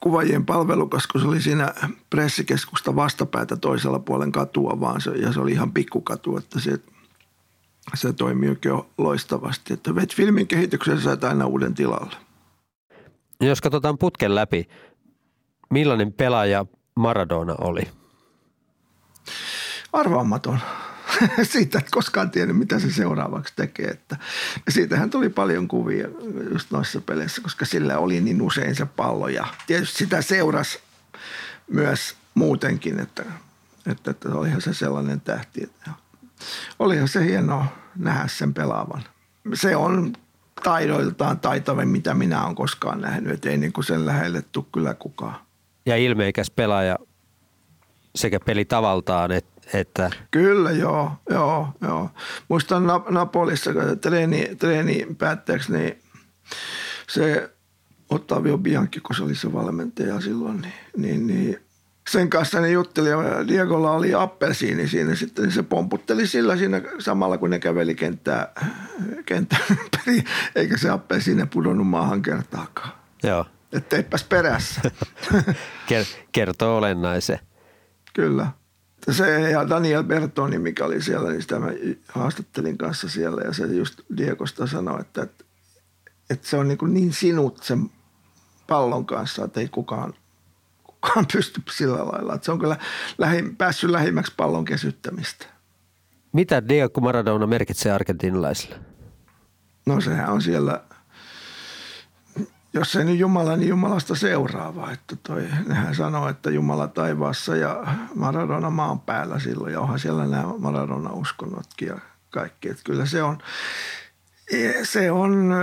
kuvajien 0.00 0.46
palvelukas, 0.46 1.06
kun 1.06 1.20
se 1.20 1.26
oli 1.26 1.42
siinä 1.42 1.74
pressikeskusta 2.10 2.96
vastapäätä 2.96 3.56
toisella 3.56 3.98
puolen 3.98 4.32
katua 4.32 4.80
vaan 4.80 5.00
se, 5.00 5.10
ja 5.10 5.32
se 5.32 5.40
oli 5.40 5.52
ihan 5.52 5.72
pikkukatu, 5.72 6.36
että 6.36 6.60
se 6.60 6.78
se 7.94 8.12
toimii 8.12 8.48
oikein 8.48 8.82
loistavasti. 8.98 9.72
Että 9.74 9.94
vet 9.94 10.14
filmin 10.14 10.46
kehityksen 10.46 11.00
sai 11.00 11.16
aina 11.22 11.46
uuden 11.46 11.74
tilalle. 11.74 12.16
Jos 13.40 13.60
katsotaan 13.60 13.98
putken 13.98 14.34
läpi, 14.34 14.68
millainen 15.70 16.12
pelaaja 16.12 16.66
Maradona 16.94 17.54
oli? 17.58 17.88
Arvaamaton. 19.92 20.58
Siitä 21.42 21.78
et 21.78 21.90
koskaan 21.90 22.30
tiennyt, 22.30 22.58
mitä 22.58 22.78
se 22.78 22.92
seuraavaksi 22.92 23.52
tekee. 23.56 23.86
Että, 23.86 24.16
siitähän 24.68 25.10
tuli 25.10 25.28
paljon 25.28 25.68
kuvia 25.68 26.08
just 26.52 26.70
noissa 26.70 27.00
peleissä, 27.00 27.42
koska 27.42 27.64
sillä 27.64 27.98
oli 27.98 28.20
niin 28.20 28.42
usein 28.42 28.74
se 28.74 28.86
pallo. 28.86 29.28
Ja 29.28 29.46
tietysti 29.66 29.98
sitä 29.98 30.22
seurasi 30.22 30.78
myös 31.70 32.16
muutenkin, 32.34 33.00
että, 33.00 33.24
että, 33.86 34.10
että 34.10 34.28
olihan 34.28 34.60
se 34.60 34.74
sellainen 34.74 35.20
tähti. 35.20 35.62
Että 35.62 35.90
olihan 36.78 37.08
se 37.08 37.24
hienoa 37.24 37.66
nähdä 37.96 38.28
sen 38.28 38.54
pelaavan. 38.54 39.02
Se 39.54 39.76
on 39.76 40.12
taidoiltaan 40.62 41.40
taitavin, 41.40 41.88
mitä 41.88 42.14
minä 42.14 42.44
olen 42.44 42.54
koskaan 42.54 43.00
nähnyt, 43.00 43.32
että 43.32 43.50
ei 43.50 43.56
niin 43.56 43.72
kuin 43.72 43.84
sen 43.84 44.06
lähelle 44.06 44.42
tule 44.52 44.64
kyllä 44.72 44.94
kukaan. 44.94 45.36
Ja 45.86 45.96
ilmeikäs 45.96 46.50
pelaaja 46.50 46.98
sekä 48.14 48.40
peli 48.40 48.64
tavaltaan 48.64 49.30
että... 49.72 50.10
Kyllä, 50.30 50.70
joo, 50.70 51.12
joo, 51.30 51.68
joo. 51.80 52.10
Muistan 52.48 52.82
Napolissa 53.10 53.70
treeni, 54.00 54.56
treeni 54.58 55.06
päätteeksi, 55.18 55.72
niin 55.72 56.02
se 57.08 57.50
Ottavio 58.10 58.58
Bianchi, 58.58 59.00
kun 59.00 59.16
se 59.16 59.22
oli 59.22 59.34
se 59.34 59.52
valmentaja 59.52 60.20
silloin, 60.20 60.60
niin, 60.60 60.72
niin, 60.96 61.26
niin 61.26 61.63
sen 62.10 62.30
kanssa 62.30 62.60
ne 62.60 62.70
jutteli 62.70 63.08
ja 63.08 63.48
Diegolla 63.48 63.90
oli 63.90 64.14
appelsiini 64.14 64.88
siinä 64.88 65.14
sitten, 65.14 65.42
niin 65.42 65.52
se 65.52 65.62
pomputteli 65.62 66.26
sillä 66.26 66.56
siinä 66.56 66.82
samalla 66.98 67.38
kun 67.38 67.50
ne 67.50 67.58
käveli 67.58 67.94
kenttää, 67.94 68.52
kenttää 69.26 69.58
ympäri, 69.70 70.24
eikä 70.54 70.78
se 70.78 70.90
appelsiini 70.90 71.46
pudonnut 71.46 71.86
maahan 71.86 72.22
kertaakaan. 72.22 72.92
Joo. 73.22 73.46
Etteipäs 73.72 74.24
perässä. 74.24 74.80
Kertoo 76.32 76.76
olennaisen. 76.76 77.38
Kyllä. 78.14 78.46
Se 79.10 79.50
ja 79.50 79.68
Daniel 79.68 80.04
Bertoni, 80.04 80.58
mikä 80.58 80.84
oli 80.84 81.02
siellä, 81.02 81.30
niin 81.30 81.42
sitä 81.42 81.58
mä 81.58 81.68
haastattelin 82.08 82.78
kanssa 82.78 83.08
siellä 83.08 83.42
ja 83.44 83.52
se 83.52 83.66
just 83.66 84.00
Diegosta 84.16 84.66
sanoi, 84.66 85.00
että, 85.00 85.22
että, 85.22 85.44
että 86.30 86.48
se 86.48 86.56
on 86.56 86.68
niin, 86.68 86.78
niin 86.88 87.12
sinut 87.12 87.62
sen 87.62 87.90
pallon 88.66 89.06
kanssa, 89.06 89.44
että 89.44 89.60
ei 89.60 89.68
kukaan 89.68 90.14
kukaan 91.04 91.26
pysty 91.32 91.62
sillä 91.70 92.06
lailla. 92.06 92.34
Että 92.34 92.44
se 92.44 92.52
on 92.52 92.58
kyllä 92.58 92.76
lähi, 93.18 93.42
päässyt 93.58 93.90
lähimmäksi 93.90 94.32
pallon 94.36 94.64
kesyttämistä. 94.64 95.46
Mitä 96.32 96.68
Diego 96.68 97.00
Maradona 97.00 97.46
merkitsee 97.46 97.92
argentinalaisille? 97.92 98.76
No 99.86 100.00
sehän 100.00 100.28
on 100.28 100.42
siellä, 100.42 100.80
jos 102.74 102.96
ei 102.96 103.04
nyt 103.04 103.18
Jumala, 103.18 103.56
niin 103.56 103.68
Jumalasta 103.68 104.14
seuraava. 104.14 104.90
Että 104.90 105.16
toi, 105.16 105.48
nehän 105.66 105.94
sanoo, 105.94 106.28
että 106.28 106.50
Jumala 106.50 106.88
taivaassa 106.88 107.56
ja 107.56 107.84
Maradona 108.14 108.70
maan 108.70 109.00
päällä 109.00 109.38
silloin. 109.38 109.72
Ja 109.72 109.80
onhan 109.80 109.98
siellä 109.98 110.26
nämä 110.26 110.44
Maradona-uskonnotkin 110.58 111.88
ja 111.88 111.98
kaikki. 112.30 112.68
Että 112.68 112.82
kyllä 112.84 113.06
se 113.06 113.22
on, 113.22 113.38
se 114.82 115.10
on 115.10 115.54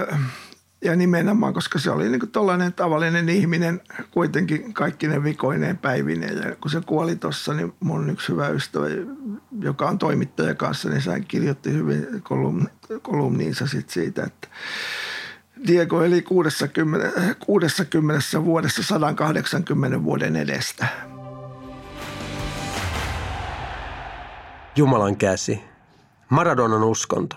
ja 0.82 0.96
nimenomaan, 0.96 1.54
koska 1.54 1.80
se 1.80 1.92
oli 1.92 2.10
niin 2.10 2.32
tällainen 2.32 2.74
tavallinen 2.74 3.30
ihminen 3.30 3.82
kuitenkin 4.12 4.74
kaikki 4.74 5.08
ne 5.08 5.24
vikoineen 5.24 5.78
päivineen. 5.78 6.38
Ja 6.38 6.56
kun 6.56 6.72
se 6.72 6.82
kuoli 6.86 7.16
tuossa, 7.16 7.54
niin 7.54 7.74
mun 7.80 8.10
yksi 8.10 8.30
hyvä 8.30 8.48
ystävä 8.48 8.86
joka 9.60 9.90
on 9.90 9.98
toimittaja 9.98 10.56
kanssa, 10.56 10.90
niin 10.90 11.02
hän 11.08 11.26
kirjoitti 11.26 11.74
hyvin 11.74 12.08
kolumn, 12.24 12.68
kolumniinsa 13.02 13.68
sit 13.68 13.90
siitä, 13.90 14.24
että 14.24 14.48
Diego 15.68 16.04
eli 16.04 16.22
60, 16.22 17.36
60 17.40 18.46
vuodessa 18.46 18.84
180 18.84 20.04
vuoden 20.04 20.36
edestä. 20.36 20.88
Jumalan 24.76 25.18
käsi. 25.18 25.62
Maradonan 26.30 26.84
uskonto. 26.84 27.36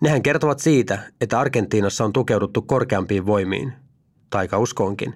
Nehän 0.00 0.22
kertovat 0.22 0.58
siitä, 0.58 1.12
että 1.20 1.40
Argentiinassa 1.40 2.04
on 2.04 2.12
tukeuduttu 2.12 2.62
korkeampiin 2.62 3.26
voimiin, 3.26 3.72
taikauskoonkin, 4.30 5.14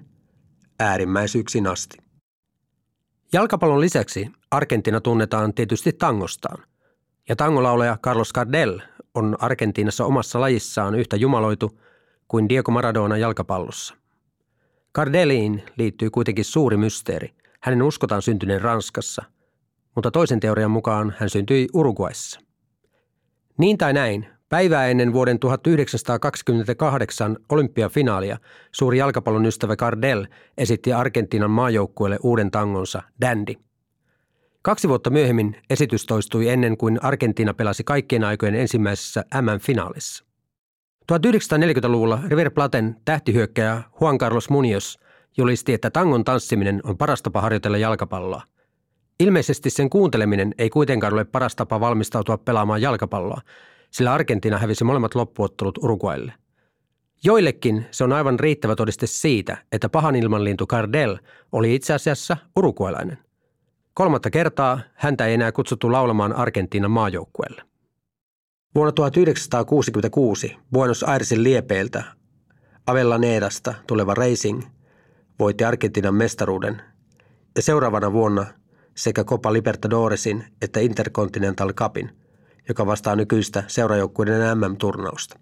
äärimmäisyyksiin 0.79 1.67
asti. 1.67 1.97
Jalkapallon 3.33 3.81
lisäksi 3.81 4.31
Argentiina 4.51 5.01
tunnetaan 5.01 5.53
tietysti 5.53 5.93
tangostaan. 5.93 6.63
Ja 7.29 7.35
tangolauleja 7.35 7.97
Carlos 8.03 8.33
Gardel 8.33 8.79
on 9.13 9.35
Argentiinassa 9.39 10.05
omassa 10.05 10.39
lajissaan 10.39 10.95
yhtä 10.95 11.15
jumaloitu 11.15 11.79
kuin 12.27 12.49
Diego 12.49 12.71
Maradona 12.71 13.17
jalkapallossa. 13.17 13.95
Gardeliin 14.93 15.63
liittyy 15.77 16.09
kuitenkin 16.09 16.45
suuri 16.45 16.77
mysteeri. 16.77 17.33
Hänen 17.61 17.81
uskotaan 17.83 18.21
syntyneen 18.21 18.61
Ranskassa, 18.61 19.23
mutta 19.95 20.11
toisen 20.11 20.39
teorian 20.39 20.71
mukaan 20.71 21.15
hän 21.17 21.29
syntyi 21.29 21.67
Uruguayssa. 21.73 22.39
Niin 23.57 23.77
tai 23.77 23.93
näin, 23.93 24.27
Päivää 24.53 24.87
ennen 24.87 25.13
vuoden 25.13 25.39
1928 25.39 27.37
olympiafinaalia 27.49 28.37
suuri 28.71 28.97
jalkapallon 28.97 29.45
ystävä 29.45 29.75
Cardell 29.75 30.25
esitti 30.57 30.93
Argentiinan 30.93 31.51
maajoukkueelle 31.51 32.19
uuden 32.23 32.51
tangonsa 32.51 33.01
Dandy. 33.21 33.53
Kaksi 34.61 34.89
vuotta 34.89 35.09
myöhemmin 35.09 35.55
esitys 35.69 36.05
toistui 36.05 36.49
ennen 36.49 36.77
kuin 36.77 36.99
Argentiina 37.03 37.53
pelasi 37.53 37.83
kaikkien 37.83 38.23
aikojen 38.23 38.55
ensimmäisessä 38.55 39.25
MM-finaalissa. 39.41 40.25
1940-luvulla 41.11 42.19
River 42.27 42.51
Platen 42.51 42.95
tähtihyökkäjä 43.05 43.83
Juan 44.01 44.17
Carlos 44.17 44.49
Munoz 44.49 44.95
julisti, 45.37 45.73
että 45.73 45.89
tangon 45.89 46.23
tanssiminen 46.23 46.81
on 46.83 46.97
paras 46.97 47.21
tapa 47.21 47.41
harjoitella 47.41 47.77
jalkapalloa. 47.77 48.41
Ilmeisesti 49.19 49.69
sen 49.69 49.89
kuunteleminen 49.89 50.53
ei 50.57 50.69
kuitenkaan 50.69 51.13
ole 51.13 51.25
paras 51.25 51.55
tapa 51.55 51.79
valmistautua 51.79 52.37
pelaamaan 52.37 52.81
jalkapalloa, 52.81 53.41
sillä 53.93 54.13
Argentiina 54.13 54.57
hävisi 54.57 54.83
molemmat 54.83 55.15
loppuottelut 55.15 55.77
Uruguaylle. 55.77 56.33
Joillekin 57.23 57.85
se 57.91 58.03
on 58.03 58.13
aivan 58.13 58.39
riittävä 58.39 58.75
todiste 58.75 59.07
siitä, 59.07 59.57
että 59.71 59.89
pahan 59.89 60.15
ilmanlintu 60.15 60.67
Cardell 60.67 61.17
oli 61.51 61.75
itse 61.75 61.93
asiassa 61.93 62.37
uruguaylainen. 62.55 63.17
Kolmatta 63.93 64.29
kertaa 64.29 64.79
häntä 64.93 65.25
ei 65.25 65.33
enää 65.33 65.51
kutsuttu 65.51 65.91
laulamaan 65.91 66.33
Argentiinan 66.33 66.91
maajoukkueelle. 66.91 67.61
Vuonna 68.75 68.91
1966 68.91 70.55
Buenos 70.73 71.03
Airesin 71.03 71.43
liepeiltä 71.43 72.03
Avellaneedasta 72.87 73.73
tuleva 73.87 74.13
Racing 74.13 74.61
voitti 75.39 75.63
Argentiinan 75.63 76.15
mestaruuden 76.15 76.81
ja 77.55 77.61
seuraavana 77.61 78.13
vuonna 78.13 78.45
sekä 78.95 79.23
Copa 79.23 79.53
Libertadoresin 79.53 80.43
että 80.61 80.79
Intercontinental 80.79 81.73
Cupin– 81.73 82.09
joka 82.69 82.85
vastaa 82.85 83.15
nykyistä 83.15 83.63
seurajoukkueiden 83.67 84.57
MM-turnausta. 84.57 85.39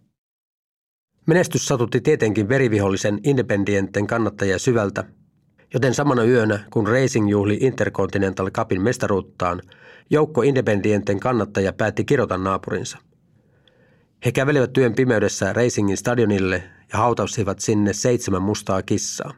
Menestys 1.28 1.66
satutti 1.66 2.02
tietenkin 2.02 2.50
verivihollisen 2.50 3.20
Independienten 3.24 4.08
kannattajia 4.08 4.60
syvältä, 4.60 5.04
joten 5.74 5.94
samana 5.94 6.24
yönä, 6.24 6.60
kun 6.74 6.88
Racing 6.88 7.30
juhli 7.30 7.58
Intercontinental 7.62 8.52
Cupin 8.52 8.82
mestaruuttaan, 8.82 9.62
joukko 10.10 10.42
Independienten 10.42 11.20
kannattajia 11.20 11.74
päätti 11.74 12.06
kirota 12.06 12.38
naapurinsa. 12.38 12.98
He 14.26 14.32
kävelivät 14.32 14.74
työn 14.74 14.94
pimeydessä 14.94 15.54
Racingin 15.54 15.98
stadionille 15.98 16.64
ja 16.94 16.98
hautausivat 16.98 17.60
sinne 17.60 17.94
seitsemän 17.94 18.42
mustaa 18.42 18.82
kissaa. 18.82 19.34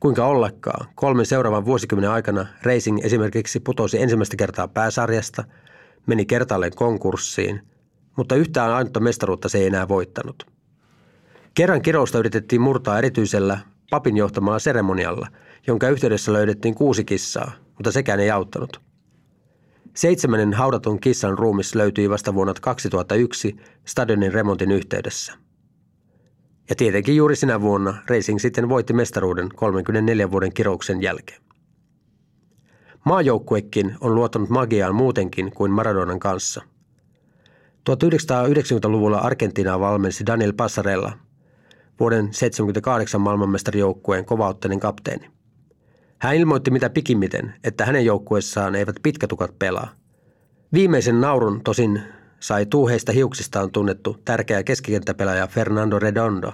Kuinka 0.00 0.26
ollakaan, 0.26 0.86
kolmen 0.94 1.26
seuraavan 1.26 1.64
vuosikymmenen 1.64 2.10
aikana 2.10 2.46
Racing 2.62 2.98
esimerkiksi 3.04 3.60
putosi 3.60 4.02
ensimmäistä 4.02 4.36
kertaa 4.36 4.68
pääsarjasta– 4.68 5.44
meni 6.06 6.26
kertaalleen 6.26 6.74
konkurssiin, 6.74 7.60
mutta 8.16 8.34
yhtään 8.34 8.72
ainutta 8.72 9.00
mestaruutta 9.00 9.48
se 9.48 9.58
ei 9.58 9.66
enää 9.66 9.88
voittanut. 9.88 10.46
Kerran 11.54 11.82
kirousta 11.82 12.18
yritettiin 12.18 12.60
murtaa 12.60 12.98
erityisellä 12.98 13.58
papin 13.90 14.16
johtamalla 14.16 14.58
seremonialla, 14.58 15.28
jonka 15.66 15.88
yhteydessä 15.88 16.32
löydettiin 16.32 16.74
kuusi 16.74 17.04
kissaa, 17.04 17.52
mutta 17.74 17.92
sekään 17.92 18.20
ei 18.20 18.30
auttanut. 18.30 18.80
Seitsemännen 19.94 20.52
haudatun 20.52 21.00
kissan 21.00 21.38
ruumis 21.38 21.74
löytyi 21.74 22.10
vasta 22.10 22.34
vuonna 22.34 22.54
2001 22.60 23.56
stadionin 23.84 24.32
remontin 24.32 24.70
yhteydessä. 24.70 25.32
Ja 26.68 26.76
tietenkin 26.76 27.16
juuri 27.16 27.36
sinä 27.36 27.60
vuonna 27.60 28.02
Racing 28.06 28.38
sitten 28.38 28.68
voitti 28.68 28.92
mestaruuden 28.92 29.48
34 29.48 30.30
vuoden 30.30 30.52
kirouksen 30.52 31.02
jälkeen. 31.02 31.43
Maajoukkuekin 33.04 33.96
on 34.00 34.14
luottanut 34.14 34.48
magiaan 34.48 34.94
muutenkin 34.94 35.52
kuin 35.52 35.70
Maradonan 35.70 36.20
kanssa. 36.20 36.62
1990-luvulla 37.90 39.18
Argentiinaa 39.18 39.80
valmensi 39.80 40.26
Daniel 40.26 40.52
Passarella, 40.52 41.12
vuoden 42.00 42.24
1978 42.24 43.20
maailmanmestarijoukkueen 43.20 44.24
kovauttelin 44.24 44.80
kapteeni. 44.80 45.30
Hän 46.18 46.36
ilmoitti 46.36 46.70
mitä 46.70 46.90
pikimmiten, 46.90 47.54
että 47.64 47.86
hänen 47.86 48.04
joukkueessaan 48.04 48.74
eivät 48.74 48.96
pitkätukat 49.02 49.58
pelaa. 49.58 49.88
Viimeisen 50.72 51.20
naurun 51.20 51.60
tosin 51.64 52.02
sai 52.40 52.66
tuuheista 52.66 53.12
hiuksistaan 53.12 53.70
tunnettu 53.70 54.16
tärkeä 54.24 54.62
keskikenttäpelaaja 54.62 55.46
Fernando 55.46 55.98
Redondo. 55.98 56.52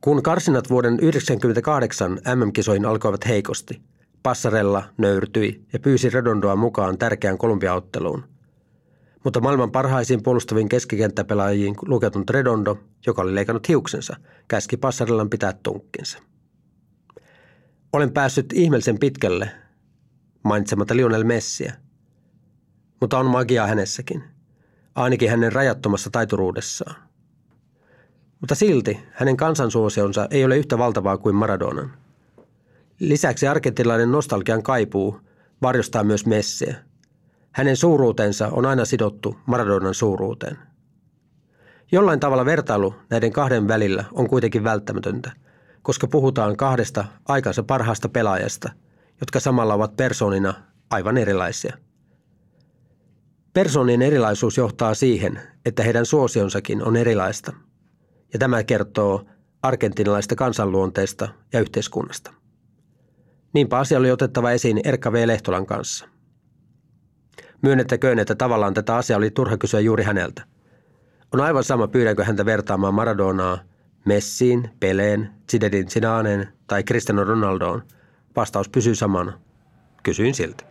Kun 0.00 0.22
karsinat 0.22 0.70
vuoden 0.70 0.96
1998 0.96 2.12
MM-kisoihin 2.12 2.86
alkoivat 2.86 3.28
heikosti– 3.28 3.80
Passarella 4.22 4.82
nöyrtyi 4.98 5.64
ja 5.72 5.78
pyysi 5.78 6.10
Redondoa 6.10 6.56
mukaan 6.56 6.98
tärkeään 6.98 7.38
Kolumbiaotteluun. 7.38 8.24
Mutta 9.24 9.40
maailman 9.40 9.70
parhaisiin 9.70 10.22
puolustaviin 10.22 10.68
keskikenttäpelaajiin 10.68 11.74
lukeutunut 11.86 12.30
Redondo, 12.30 12.78
joka 13.06 13.22
oli 13.22 13.34
leikannut 13.34 13.68
hiuksensa, 13.68 14.16
käski 14.48 14.76
Passarellan 14.76 15.30
pitää 15.30 15.52
tunkkinsa. 15.62 16.18
Olen 17.92 18.12
päässyt 18.12 18.52
ihmeellisen 18.52 18.98
pitkälle, 18.98 19.50
mainitsematta 20.42 20.96
Lionel 20.96 21.24
Messiä. 21.24 21.74
Mutta 23.00 23.18
on 23.18 23.26
magiaa 23.26 23.66
hänessäkin, 23.66 24.24
ainakin 24.94 25.30
hänen 25.30 25.52
rajattomassa 25.52 26.10
taituruudessaan. 26.10 26.94
Mutta 28.40 28.54
silti 28.54 29.00
hänen 29.12 29.36
kansansuosionsa 29.36 30.28
ei 30.30 30.44
ole 30.44 30.56
yhtä 30.56 30.78
valtavaa 30.78 31.18
kuin 31.18 31.34
Maradonan. 31.34 31.99
Lisäksi 33.00 33.46
argentilainen 33.46 34.12
nostalgian 34.12 34.62
kaipuu 34.62 35.20
varjostaa 35.62 36.04
myös 36.04 36.26
Messiä. 36.26 36.76
Hänen 37.52 37.76
suuruutensa 37.76 38.48
on 38.48 38.66
aina 38.66 38.84
sidottu 38.84 39.36
Maradonan 39.46 39.94
suuruuteen. 39.94 40.58
Jollain 41.92 42.20
tavalla 42.20 42.44
vertailu 42.44 42.94
näiden 43.10 43.32
kahden 43.32 43.68
välillä 43.68 44.04
on 44.12 44.28
kuitenkin 44.28 44.64
välttämätöntä, 44.64 45.32
koska 45.82 46.06
puhutaan 46.06 46.56
kahdesta 46.56 47.04
aikansa 47.28 47.62
parhaasta 47.62 48.08
pelaajasta, 48.08 48.70
jotka 49.20 49.40
samalla 49.40 49.74
ovat 49.74 49.96
persoonina 49.96 50.54
aivan 50.90 51.16
erilaisia. 51.16 51.76
Persoonien 53.52 54.02
erilaisuus 54.02 54.56
johtaa 54.56 54.94
siihen, 54.94 55.40
että 55.66 55.82
heidän 55.82 56.06
suosionsakin 56.06 56.82
on 56.82 56.96
erilaista, 56.96 57.52
ja 58.32 58.38
tämä 58.38 58.64
kertoo 58.64 59.24
argentinalaista 59.62 60.34
kansanluonteesta 60.34 61.28
ja 61.52 61.60
yhteiskunnasta. 61.60 62.39
Niinpä 63.52 63.78
asia 63.78 63.98
oli 63.98 64.10
otettava 64.10 64.50
esiin 64.50 64.80
Erkka 64.84 65.12
V. 65.12 65.26
Lehtolan 65.26 65.66
kanssa. 65.66 66.08
Myönnettäköön, 67.62 68.18
että 68.18 68.34
tavallaan 68.34 68.74
tätä 68.74 68.96
asiaa 68.96 69.16
oli 69.18 69.30
turha 69.30 69.56
kysyä 69.56 69.80
juuri 69.80 70.04
häneltä. 70.04 70.42
On 71.32 71.40
aivan 71.40 71.64
sama 71.64 71.88
pyydänkö 71.88 72.24
häntä 72.24 72.44
vertaamaan 72.44 72.94
Maradonaa 72.94 73.58
Messiin, 74.04 74.70
Peleen, 74.80 75.30
Zidedin 75.50 75.90
Zidaneen 75.90 76.48
tai 76.66 76.82
Cristiano 76.82 77.24
Ronaldoon. 77.24 77.82
Vastaus 78.36 78.68
pysyy 78.68 78.94
samana. 78.94 79.40
Kysyin 80.02 80.34
silti. 80.34 80.64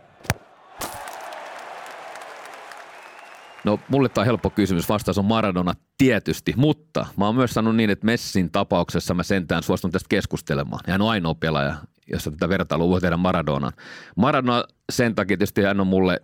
No 3.64 3.78
mulle 3.88 4.08
tämä 4.08 4.22
on 4.22 4.26
helppo 4.26 4.50
kysymys. 4.50 4.88
Vastaus 4.88 5.18
on 5.18 5.24
Maradona 5.24 5.74
tietysti, 5.98 6.54
mutta 6.56 7.06
mä 7.16 7.26
oon 7.26 7.34
myös 7.34 7.50
sanonut 7.50 7.76
niin, 7.76 7.90
että 7.90 8.06
Messin 8.06 8.50
tapauksessa 8.50 9.14
mä 9.14 9.22
sentään 9.22 9.62
suostun 9.62 9.90
tästä 9.90 10.06
keskustelemaan. 10.08 10.80
Hän 10.86 11.02
on 11.02 11.10
ainoa 11.10 11.34
pelaaja, 11.34 11.74
jossa 12.06 12.30
tätä 12.30 12.48
vertailua 12.48 12.88
voi 12.88 13.00
tehdä 13.00 13.16
Maradonaan. 13.16 13.72
Maradona 14.16 14.64
sen 14.92 15.14
takia 15.14 15.36
tietysti 15.36 15.62
hän 15.62 15.80
on 15.80 15.86
mulle 15.86 16.22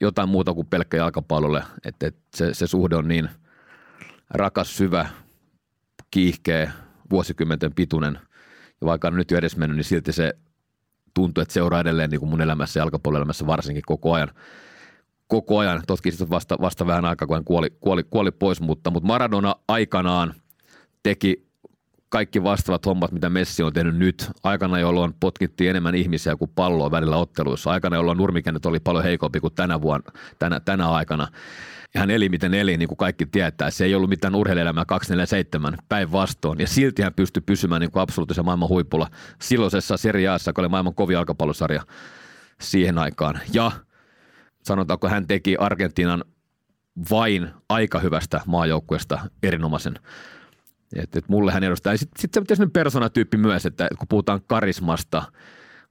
jotain 0.00 0.28
muuta 0.28 0.54
kuin 0.54 0.66
pelkkä 0.66 0.96
jalkapallolle, 0.96 1.64
että, 1.84 2.06
että 2.06 2.20
se, 2.36 2.54
se 2.54 2.66
suhde 2.66 2.96
on 2.96 3.08
niin 3.08 3.28
rakas, 4.30 4.76
syvä, 4.76 5.08
kiihkeä, 6.10 6.72
vuosikymmenten 7.10 7.74
pituinen. 7.74 8.18
Ja 8.80 8.86
vaikka 8.86 9.08
on 9.08 9.16
nyt 9.16 9.30
jo 9.30 9.38
edes 9.38 9.56
mennyt, 9.56 9.76
niin 9.76 9.84
silti 9.84 10.12
se 10.12 10.34
tuntuu, 11.14 11.42
että 11.42 11.54
seuraa 11.54 11.80
edelleen 11.80 12.10
niin 12.10 12.20
kuin 12.20 12.30
mun 12.30 12.40
elämässä, 12.40 12.80
jalkapalloelämässä 12.80 13.46
varsinkin 13.46 13.82
koko 13.86 14.12
ajan. 14.12 14.28
koko 15.26 15.58
ajan. 15.58 15.82
Totkin 15.86 16.12
sitten 16.12 16.30
vasta, 16.30 16.56
vasta 16.60 16.86
vähän 16.86 17.04
aikaa, 17.04 17.26
kun 17.26 17.36
hän 17.36 17.44
kuoli, 17.44 17.70
kuoli, 17.80 18.04
kuoli 18.10 18.30
pois, 18.30 18.60
mutta, 18.60 18.90
mutta 18.90 19.06
Maradona 19.06 19.54
aikanaan 19.68 20.34
teki 21.02 21.49
kaikki 22.10 22.42
vastaavat 22.42 22.86
hommat, 22.86 23.12
mitä 23.12 23.30
Messi 23.30 23.62
on 23.62 23.72
tehnyt 23.72 23.96
nyt. 23.96 24.30
Aikana, 24.42 24.78
jolloin 24.78 25.14
potkittiin 25.20 25.70
enemmän 25.70 25.94
ihmisiä 25.94 26.36
kuin 26.36 26.50
palloa 26.54 26.90
välillä 26.90 27.16
otteluissa. 27.16 27.70
Aikana, 27.70 27.96
jolloin 27.96 28.18
nurmikennät 28.18 28.66
oli 28.66 28.80
paljon 28.80 29.04
heikompi 29.04 29.40
kuin 29.40 29.54
tänä, 29.54 29.82
vuonna, 29.82 30.12
tänä, 30.38 30.60
tänä 30.60 30.90
aikana. 30.90 31.28
Ja 31.94 32.00
hän 32.00 32.10
eli 32.10 32.28
miten 32.28 32.54
eli, 32.54 32.76
niin 32.76 32.88
kuin 32.88 32.96
kaikki 32.96 33.26
tietää. 33.26 33.70
Se 33.70 33.84
ei 33.84 33.94
ollut 33.94 34.10
mitään 34.10 34.34
urheilijaelämää 34.34 34.84
247 34.84 35.78
päinvastoin. 35.88 36.60
Ja 36.60 36.66
silti 36.66 37.02
hän 37.02 37.14
pystyi 37.14 37.42
pysymään 37.46 37.80
niin 37.80 37.90
kuin 37.90 38.02
absoluuttisen 38.02 38.44
maailman 38.44 38.68
huipulla 38.68 39.08
silloisessa 39.40 39.96
Serie 39.96 40.28
Aassa, 40.28 40.48
joka 40.48 40.62
oli 40.62 40.68
maailman 40.68 40.94
kovin 40.94 41.14
jalkapallosarja 41.14 41.82
siihen 42.60 42.98
aikaan. 42.98 43.40
Ja 43.52 43.72
sanotaanko 44.62 45.08
hän 45.08 45.26
teki 45.26 45.56
Argentiinan 45.56 46.24
vain 47.10 47.50
aika 47.68 47.98
hyvästä 47.98 48.40
maajoukkueesta 48.46 49.18
erinomaisen 49.42 49.94
et, 50.96 51.16
et 51.16 51.28
mulle 51.28 51.52
hän 51.52 51.64
edustaa. 51.64 51.96
Sitten 51.96 52.20
sit 52.20 52.34
se 52.34 52.40
sellainen 52.48 52.72
persoonatyyppi 52.72 53.36
myös, 53.36 53.66
että 53.66 53.88
kun 53.98 54.08
puhutaan 54.08 54.40
karismasta, 54.46 55.22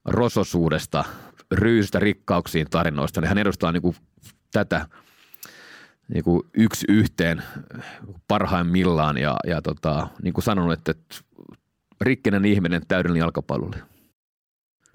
rososuudesta, 0.05 1.03
ryystä 1.51 1.99
rikkauksiin 1.99 2.67
tarinoista, 2.69 3.21
niin 3.21 3.29
hän 3.29 3.37
edustaa 3.37 3.71
niin 3.71 3.81
kuin 3.81 3.95
tätä 4.51 4.87
niin 6.13 6.23
kuin 6.23 6.41
yksi 6.53 6.85
yhteen 6.89 7.43
parhaimmillaan 8.27 9.17
ja, 9.17 9.37
ja 9.47 9.61
tota, 9.61 10.07
niin 10.23 10.33
kuin 10.33 10.43
sanonut, 10.43 10.73
että 10.73 10.93
rikkinen 12.01 12.45
ihminen 12.45 12.81
täydellinen 12.87 13.21
jalkapallolle. 13.21 13.77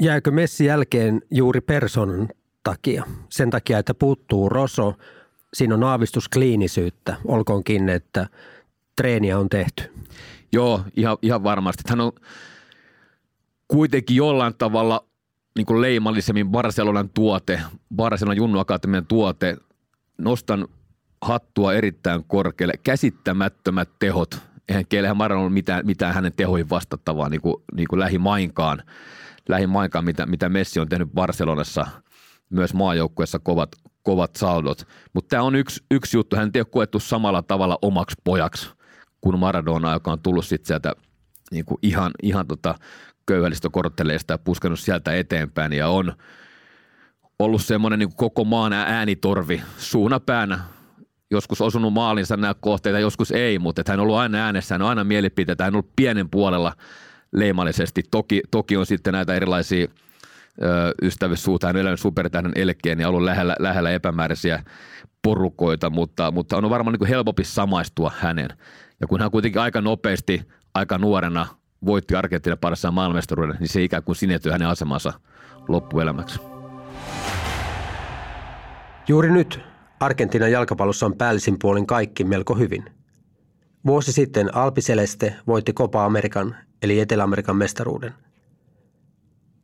Jääkö 0.03 0.31
Messi 0.31 0.65
jälkeen 0.65 1.23
juuri 1.31 1.61
persoonan 1.61 2.29
takia? 2.63 3.05
Sen 3.29 3.51
takia, 3.51 3.79
että 3.79 3.95
puuttuu 3.95 4.49
Roso, 4.49 4.95
siinä 5.55 5.75
on 5.75 5.85
aavistus 5.85 6.29
kliinisyyttä, 6.29 7.17
olkoonkin, 7.25 7.89
että– 7.89 8.27
treeniä 8.97 9.39
on 9.39 9.49
tehty. 9.49 9.93
Joo, 10.53 10.85
ihan, 10.97 11.17
ihan 11.23 11.45
varmasti. 11.45 11.83
Hän 11.89 12.01
on 12.01 12.13
kuitenkin 13.69 14.17
jollain 14.17 14.55
tavalla 14.59 15.05
niin 15.57 15.67
kuin 15.67 15.81
leimallisemmin 15.81 16.49
Barcelonan 16.49 17.09
tuote, 17.09 17.61
Barcelonan 17.97 18.37
Junnu 18.37 18.59
Akatemian 18.59 19.07
tuote. 19.07 19.57
Nostan 20.19 20.69
hattua 21.23 21.75
erittäin 21.75 22.25
korkealle. 22.25 22.75
Käsittämättömät 22.83 23.89
tehot. 23.99 24.39
Eihän 24.69 24.87
Keilähän 24.89 25.17
Maran 25.17 25.39
ollut 25.39 25.53
mitään, 25.53 25.87
mitään 25.87 26.15
hänen 26.15 26.33
tehoihin 26.37 26.71
vastattavaa 26.71 27.29
niin 27.29 27.41
kuin, 27.41 27.55
niin 27.75 27.89
kuin 27.89 28.01
lähimainkaan, 28.01 28.83
lähimainkaan 29.49 30.05
mitä, 30.05 30.27
mitä 30.27 30.49
Messi 30.49 30.81
on 30.81 30.89
tehnyt 30.89 31.09
Barcelonassa, 31.15 31.87
myös 32.51 32.75
maajoukkueessa 32.75 33.39
kovat, 33.39 33.69
kovat 34.03 34.37
saldot. 34.37 34.89
Mutta 35.13 35.29
tämä 35.29 35.43
on 35.43 35.55
yksi, 35.55 35.85
yksi 35.91 36.17
juttu. 36.17 36.37
Hän 36.37 36.51
ei 36.55 36.61
ole 36.61 36.67
koettu 36.71 37.01
samalla 37.01 37.43
tavalla 37.43 37.79
omaksi 37.83 38.17
pojaksi– 38.25 38.71
kuin 39.25 39.39
Maradona, 39.39 39.93
joka 39.93 40.13
on 40.13 40.21
tullut 40.21 40.47
sitten 40.47 40.67
sieltä 40.67 40.93
niin 41.51 41.65
kuin 41.65 41.79
ihan, 41.83 42.11
ihan 42.23 42.47
tota 42.47 42.75
köyhälistökortteleista 43.27 44.35
ja 44.35 44.39
puskenut 44.39 44.81
sieltä 44.81 45.15
eteenpäin 45.15 45.73
ja 45.73 45.89
on 45.89 46.13
ollut 47.39 47.63
semmoinen 47.65 47.99
niin 47.99 48.17
koko 48.17 48.45
maan 48.45 48.73
äänitorvi 48.73 49.63
suuna 49.79 50.21
päänä. 50.21 50.59
Joskus 51.31 51.61
osunut 51.61 51.93
maalinsa 51.93 52.37
nämä 52.37 52.55
kohteita, 52.61 52.99
joskus 52.99 53.31
ei, 53.31 53.59
mutta 53.59 53.81
että 53.81 53.93
hän 53.93 54.01
on 54.01 54.03
ollut 54.03 54.17
aina 54.17 54.39
äänessä, 54.39 54.75
hän 54.75 54.83
on 54.83 54.89
aina 54.89 55.05
mielipiteitä, 55.05 55.65
hän 55.65 55.75
on 55.75 55.77
ollut 55.77 55.93
pienen 55.97 56.31
puolella 56.31 56.73
leimallisesti. 57.33 58.03
Toki, 58.11 58.43
toki 58.51 58.77
on 58.77 58.87
sitten 58.87 59.13
näitä 59.13 59.35
erilaisia 59.35 59.87
ystävyyssuuta, 61.03 61.67
hän 61.67 61.77
on 61.77 61.81
elänyt 61.81 62.01
supertähden 62.01 62.53
elkeen 62.55 63.01
ja 63.01 63.09
ollut 63.09 63.23
lähellä, 63.23 63.57
lähellä 63.59 63.91
epämääräisiä 63.91 64.65
porukoita, 65.23 65.91
mutta, 65.91 66.31
mutta 66.31 66.57
on 66.57 66.71
varmaan 66.71 66.97
niin 67.01 67.09
helpompi 67.09 67.45
samaistua 67.45 68.13
hänen. 68.19 68.49
Ja 69.05 69.09
kun 69.09 69.21
hän 69.21 69.31
kuitenkin 69.31 69.61
aika 69.61 69.81
nopeasti, 69.81 70.43
aika 70.75 70.99
nuorena 70.99 71.47
voitti 71.85 72.15
Argentiinan 72.15 72.59
parissa 72.59 72.91
maailmestaruuden, 72.91 73.57
niin 73.61 73.69
se 73.69 73.83
ikään 73.83 74.03
kuin 74.03 74.17
sinetyi 74.17 74.53
hänen 74.53 74.69
asemansa 74.69 75.13
loppuelämäksi. 75.69 76.41
Juuri 79.09 79.31
nyt 79.31 79.61
Argentiinan 80.01 80.53
jalkapallossa 80.53 81.07
on 81.07 81.17
päällisin 81.17 81.57
puolin 81.59 81.87
kaikki 81.87 82.25
melko 82.25 82.55
hyvin. 82.55 82.85
Vuosi 83.87 84.13
sitten 84.13 84.55
Alpi 84.57 84.81
Celeste 84.81 85.35
voitti 85.47 85.73
Copa 85.73 86.05
Amerikan 86.05 86.57
eli 86.83 87.01
Etelä-Amerikan 87.01 87.57
mestaruuden. 87.57 88.13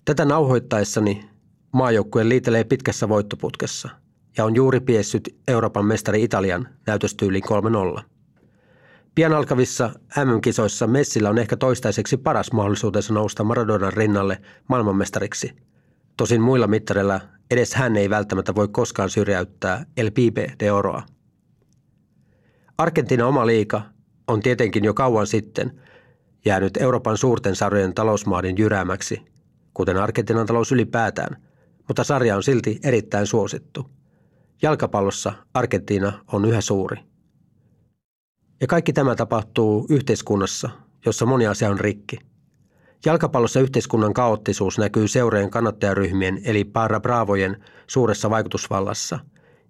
Tätä 0.04 0.24
nauhoittaessani 0.24 1.30
maajoukkue 1.72 2.28
liitelee 2.28 2.64
pitkässä 2.64 3.08
voittoputkessa 3.08 3.88
ja 4.36 4.44
on 4.44 4.54
juuri 4.54 4.80
piessyt 4.80 5.36
Euroopan 5.48 5.84
mestari 5.84 6.22
Italian 6.22 6.68
näytöstyyliin 6.86 7.44
3-0. 7.98 8.09
Pian 9.14 9.32
alkavissa 9.32 9.90
MM-kisoissa 10.24 10.86
Messillä 10.86 11.30
on 11.30 11.38
ehkä 11.38 11.56
toistaiseksi 11.56 12.16
paras 12.16 12.52
mahdollisuutensa 12.52 13.14
nousta 13.14 13.44
Maradonan 13.44 13.92
rinnalle 13.92 14.40
maailmanmestariksi. 14.68 15.52
Tosin 16.16 16.40
muilla 16.40 16.66
mittareilla 16.66 17.20
edes 17.50 17.74
hän 17.74 17.96
ei 17.96 18.10
välttämättä 18.10 18.54
voi 18.54 18.68
koskaan 18.68 19.10
syrjäyttää 19.10 19.86
El 19.96 20.10
Pibe 20.10 20.54
de 20.60 20.72
Oroa. 20.72 21.02
Argentiina 22.78 23.26
oma 23.26 23.46
liika 23.46 23.82
on 24.28 24.40
tietenkin 24.40 24.84
jo 24.84 24.94
kauan 24.94 25.26
sitten 25.26 25.80
jäänyt 26.44 26.76
Euroopan 26.76 27.16
suurten 27.16 27.56
sarjojen 27.56 27.94
talousmaadin 27.94 28.58
jyräämäksi, 28.58 29.22
kuten 29.74 29.96
Argentiinan 29.96 30.46
talous 30.46 30.72
ylipäätään, 30.72 31.36
mutta 31.88 32.04
sarja 32.04 32.36
on 32.36 32.42
silti 32.42 32.80
erittäin 32.84 33.26
suosittu. 33.26 33.90
Jalkapallossa 34.62 35.32
Argentiina 35.54 36.24
on 36.32 36.44
yhä 36.44 36.60
suuri– 36.60 36.96
ja 38.60 38.66
kaikki 38.66 38.92
tämä 38.92 39.14
tapahtuu 39.14 39.86
yhteiskunnassa, 39.90 40.70
jossa 41.06 41.26
moni 41.26 41.46
asia 41.46 41.70
on 41.70 41.80
rikki. 41.80 42.18
Jalkapallossa 43.06 43.60
yhteiskunnan 43.60 44.14
kaoottisuus 44.14 44.78
näkyy 44.78 45.08
seurojen 45.08 45.50
kannattajaryhmien 45.50 46.40
eli 46.44 46.64
para 46.64 47.00
bravojen 47.00 47.64
suuressa 47.86 48.30
vaikutusvallassa 48.30 49.18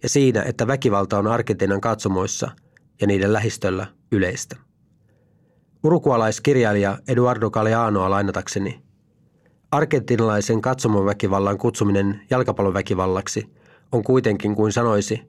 ja 0.03 0.09
siinä, 0.09 0.43
että 0.43 0.66
väkivalta 0.66 1.18
on 1.18 1.26
Argentiinan 1.26 1.80
katsomoissa 1.80 2.51
ja 3.01 3.07
niiden 3.07 3.32
lähistöllä 3.32 3.86
yleistä. 4.12 4.57
Urukualaiskirjailija 5.84 6.99
Eduardo 7.09 7.51
Galeanoa 7.51 8.11
lainatakseni. 8.11 8.82
Argentinalaisen 9.70 10.61
katsomoväkivallan 10.61 11.59
kutsuminen 11.59 12.20
jalkapalloväkivallaksi 12.30 13.53
on 13.93 14.03
kuitenkin 14.03 14.55
kuin 14.55 14.72
sanoisi, 14.72 15.22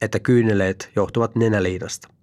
että 0.00 0.18
kyyneleet 0.20 0.90
johtuvat 0.96 1.36
nenäliinasta. 1.36 2.15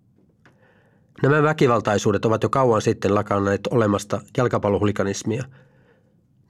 Nämä 1.24 1.44
väkivaltaisuudet 1.44 2.26
ovat 2.26 2.44
jo 2.44 2.50
kauan 2.50 2.82
sitten 2.82 3.16
lakanneet 3.16 3.68
olemasta 3.72 4.22
jalkapallohuliganismia. 4.38 5.44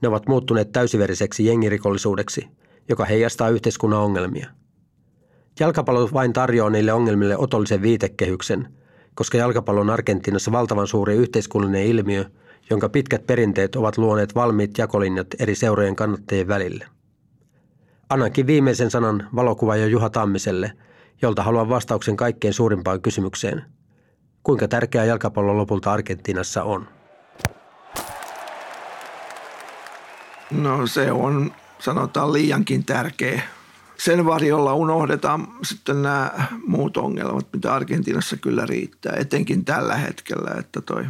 Ne 0.02 0.08
ovat 0.08 0.28
muuttuneet 0.28 0.72
täysiveriseksi 0.72 1.46
jengirikollisuudeksi, 1.46 2.48
joka 2.88 3.04
heijastaa 3.04 3.48
yhteiskunnan 3.48 4.00
ongelmia. 4.00 4.50
Jalkapallo 5.60 6.10
vain 6.12 6.32
tarjoaa 6.32 6.70
niille 6.70 6.92
ongelmille 6.92 7.36
otollisen 7.36 7.82
viitekehyksen, 7.82 8.68
koska 9.14 9.38
jalkapallo 9.38 9.80
on 9.80 9.90
Argentiinassa 9.90 10.52
valtavan 10.52 10.86
suuri 10.86 11.14
yhteiskunnallinen 11.14 11.86
ilmiö, 11.86 12.24
jonka 12.70 12.88
pitkät 12.88 13.26
perinteet 13.26 13.76
ovat 13.76 13.98
luoneet 13.98 14.34
valmiit 14.34 14.78
jakolinjat 14.78 15.26
eri 15.38 15.54
seurojen 15.54 15.96
kannattajien 15.96 16.48
välille. 16.48 16.86
Annankin 18.08 18.46
viimeisen 18.46 18.90
sanan 18.90 19.28
valokuvaaja 19.36 19.86
Juha 19.86 20.10
Tammiselle, 20.10 20.72
jolta 21.22 21.42
haluan 21.42 21.68
vastauksen 21.68 22.16
kaikkein 22.16 22.54
suurimpaan 22.54 23.02
kysymykseen– 23.02 23.62
Kuinka 24.44 24.68
tärkeää 24.68 25.04
jalkapallo 25.04 25.56
lopulta 25.56 25.92
Argentiinassa 25.92 26.62
on? 26.62 26.88
No 30.50 30.86
se 30.86 31.12
on 31.12 31.54
sanotaan 31.78 32.32
liiankin 32.32 32.84
tärkeä. 32.84 33.42
Sen 33.98 34.24
varjolla 34.24 34.74
unohdetaan 34.74 35.48
sitten 35.62 36.02
nämä 36.02 36.30
muut 36.66 36.96
ongelmat, 36.96 37.46
mitä 37.52 37.74
Argentiinassa 37.74 38.36
kyllä 38.36 38.66
riittää, 38.66 39.16
etenkin 39.16 39.64
tällä 39.64 39.96
hetkellä, 39.96 40.50
että 40.58 40.80
toi 40.80 41.04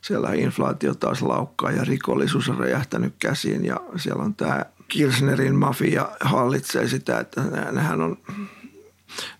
siellä 0.00 0.32
inflaatio 0.32 0.94
taas 0.94 1.22
laukkaa 1.22 1.70
ja 1.70 1.84
rikollisuus 1.84 2.48
on 2.48 2.58
räjähtänyt 2.58 3.14
käsiin 3.18 3.64
ja 3.64 3.80
siellä 3.96 4.22
on 4.22 4.34
tämä 4.34 4.64
Kirchnerin 4.88 5.54
mafia 5.54 6.08
hallitsee 6.20 6.88
sitä, 6.88 7.20
että 7.20 7.42
nehän 7.72 8.00
on 8.00 8.18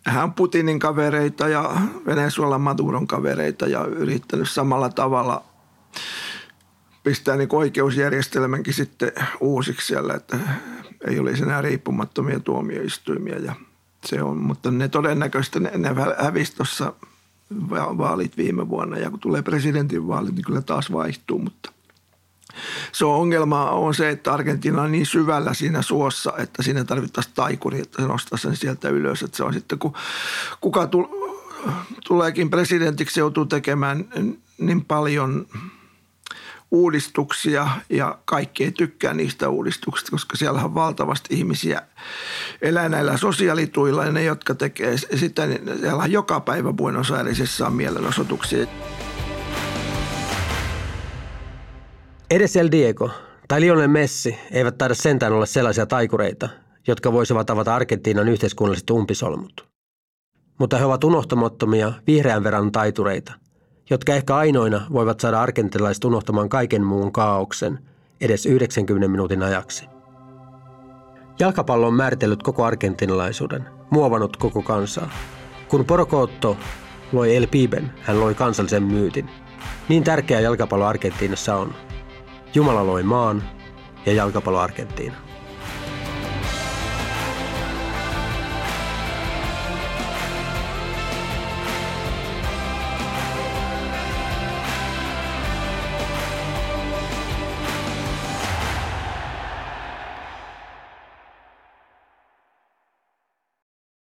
hän 0.07 0.25
on 0.25 0.33
Putinin 0.33 0.79
kavereita 0.79 1.49
ja 1.49 1.77
Venezuelan 2.07 2.61
Maduron 2.61 3.07
kavereita 3.07 3.67
ja 3.67 3.85
yrittänyt 3.85 4.51
samalla 4.51 4.89
tavalla 4.89 5.45
pistää 7.03 7.37
niin 7.37 7.49
oikeusjärjestelmänkin 7.53 8.75
sitten 8.75 9.13
uusiksi 9.41 9.87
siellä, 9.87 10.15
että 10.15 10.39
ei 11.09 11.19
olisi 11.19 11.43
enää 11.43 11.63
riippumattomia 11.63 12.41
tuomioistuimia 12.41 13.39
ja 13.39 13.55
se 14.05 14.23
on, 14.23 14.37
mutta 14.37 14.71
ne 14.71 14.89
todennäköisesti 14.89 15.61
ne, 15.61 15.71
ne 15.75 15.89
hävisi 16.19 16.57
tuossa 16.57 16.93
vaalit 17.71 18.37
viime 18.37 18.69
vuonna 18.69 18.99
ja 18.99 19.11
kun 19.11 19.21
tulee 19.21 19.43
presidentin 19.43 20.09
vaalit, 20.09 20.35
niin 20.35 20.45
kyllä 20.45 20.63
taas 20.63 20.93
vaihtuu, 20.93 21.39
mutta 21.39 21.73
se 22.93 23.05
on 23.05 23.15
ongelma 23.15 23.71
on 23.71 23.95
se, 23.95 24.11
että 24.11 24.33
Argentiina 24.33 24.83
on 24.83 24.93
niin 24.93 25.07
syvällä 25.07 25.55
siinä 25.55 25.83
suossa, 25.83 26.33
että 26.39 26.63
siinä 26.63 26.85
tarvittaisiin 26.85 27.35
taikuri, 27.35 27.81
että 27.81 28.03
se 28.03 28.09
nostaa 28.09 28.39
sen 28.39 28.57
sieltä 28.57 28.89
ylös. 28.89 29.23
Että 29.23 29.37
se 29.37 29.45
on 29.45 29.55
sitten, 29.55 29.79
kun 29.79 29.95
kuka 30.61 30.89
tuleekin 32.09 32.51
presidentiksi, 32.51 33.21
joutuu 33.21 33.47
tekemään 33.47 34.05
niin 34.59 34.85
paljon 34.85 35.47
uudistuksia 36.71 37.69
ja 37.89 38.19
kaikki 38.25 38.65
ei 38.65 38.73
tykkää 38.73 39.15
niistä 39.15 39.49
uudistuksista, 39.49 40.11
koska 40.11 40.37
siellä 40.37 40.65
on 40.65 40.75
valtavasti 40.75 41.35
ihmisiä 41.35 41.83
elää 42.63 42.89
näillä 42.89 43.17
sosiaalituilla 43.17 44.05
ja 44.05 44.13
ne, 44.13 44.25
jotka 44.25 44.55
tekee 44.55 44.97
sitä, 44.97 45.47
niin 45.47 45.79
siellä 45.81 46.03
on 46.03 46.13
joka 46.13 46.41
päivä 46.41 46.73
Buenos 46.73 47.11
Airesissa 47.11 47.67
on 47.67 47.73
mielenosoituksia. 47.73 48.67
Edes 52.31 52.57
El 52.57 52.69
Diego 52.71 53.11
tai 53.49 53.61
Lionel 53.61 53.89
Messi 53.89 54.39
eivät 54.51 54.79
taida 54.79 54.95
sentään 54.95 55.33
olla 55.33 55.47
sellaisia 55.47 55.87
taikureita, 55.87 56.49
jotka 56.87 57.13
voisivat 57.13 57.51
avata 57.51 57.75
Argentiinan 57.75 58.29
yhteiskunnalliset 58.29 58.91
umpisolmut. 58.91 59.69
Mutta 60.59 60.79
he 60.79 60.85
ovat 60.85 61.05
unohtamattomia 61.05 61.93
vihreän 62.07 62.45
verran 62.45 62.73
taitureita, 62.73 63.33
jotka 63.91 64.15
ehkä 64.15 64.37
ainoina 64.37 64.87
voivat 64.93 65.21
saada 65.21 65.41
argentilaiset 65.41 66.05
unohtamaan 66.05 66.49
kaiken 66.49 66.85
muun 66.85 67.13
kaauksen 67.13 67.79
edes 68.21 68.47
90 68.47 69.09
minuutin 69.09 69.43
ajaksi. 69.43 69.87
Jalkapallo 71.39 71.87
on 71.87 71.95
määritellyt 71.95 72.43
koko 72.43 72.65
argentinalaisuuden, 72.65 73.69
muovannut 73.91 74.37
koko 74.37 74.63
kansaa. 74.63 75.11
Kun 75.69 75.85
Porocotto 75.85 76.57
loi 77.13 77.37
El 77.37 77.47
Piben, 77.47 77.93
hän 78.03 78.21
loi 78.21 78.35
kansallisen 78.35 78.83
myytin. 78.83 79.31
Niin 79.89 80.05
tärkeä 80.05 80.41
jalkapallo 80.41 80.85
Argentiinassa 80.85 81.57
on– 81.57 81.75
Jumala 82.57 82.87
loi 82.87 83.03
maan 83.03 83.43
ja 84.07 84.13
jalkapallo 84.13 84.59
Argentiina. 84.59 85.26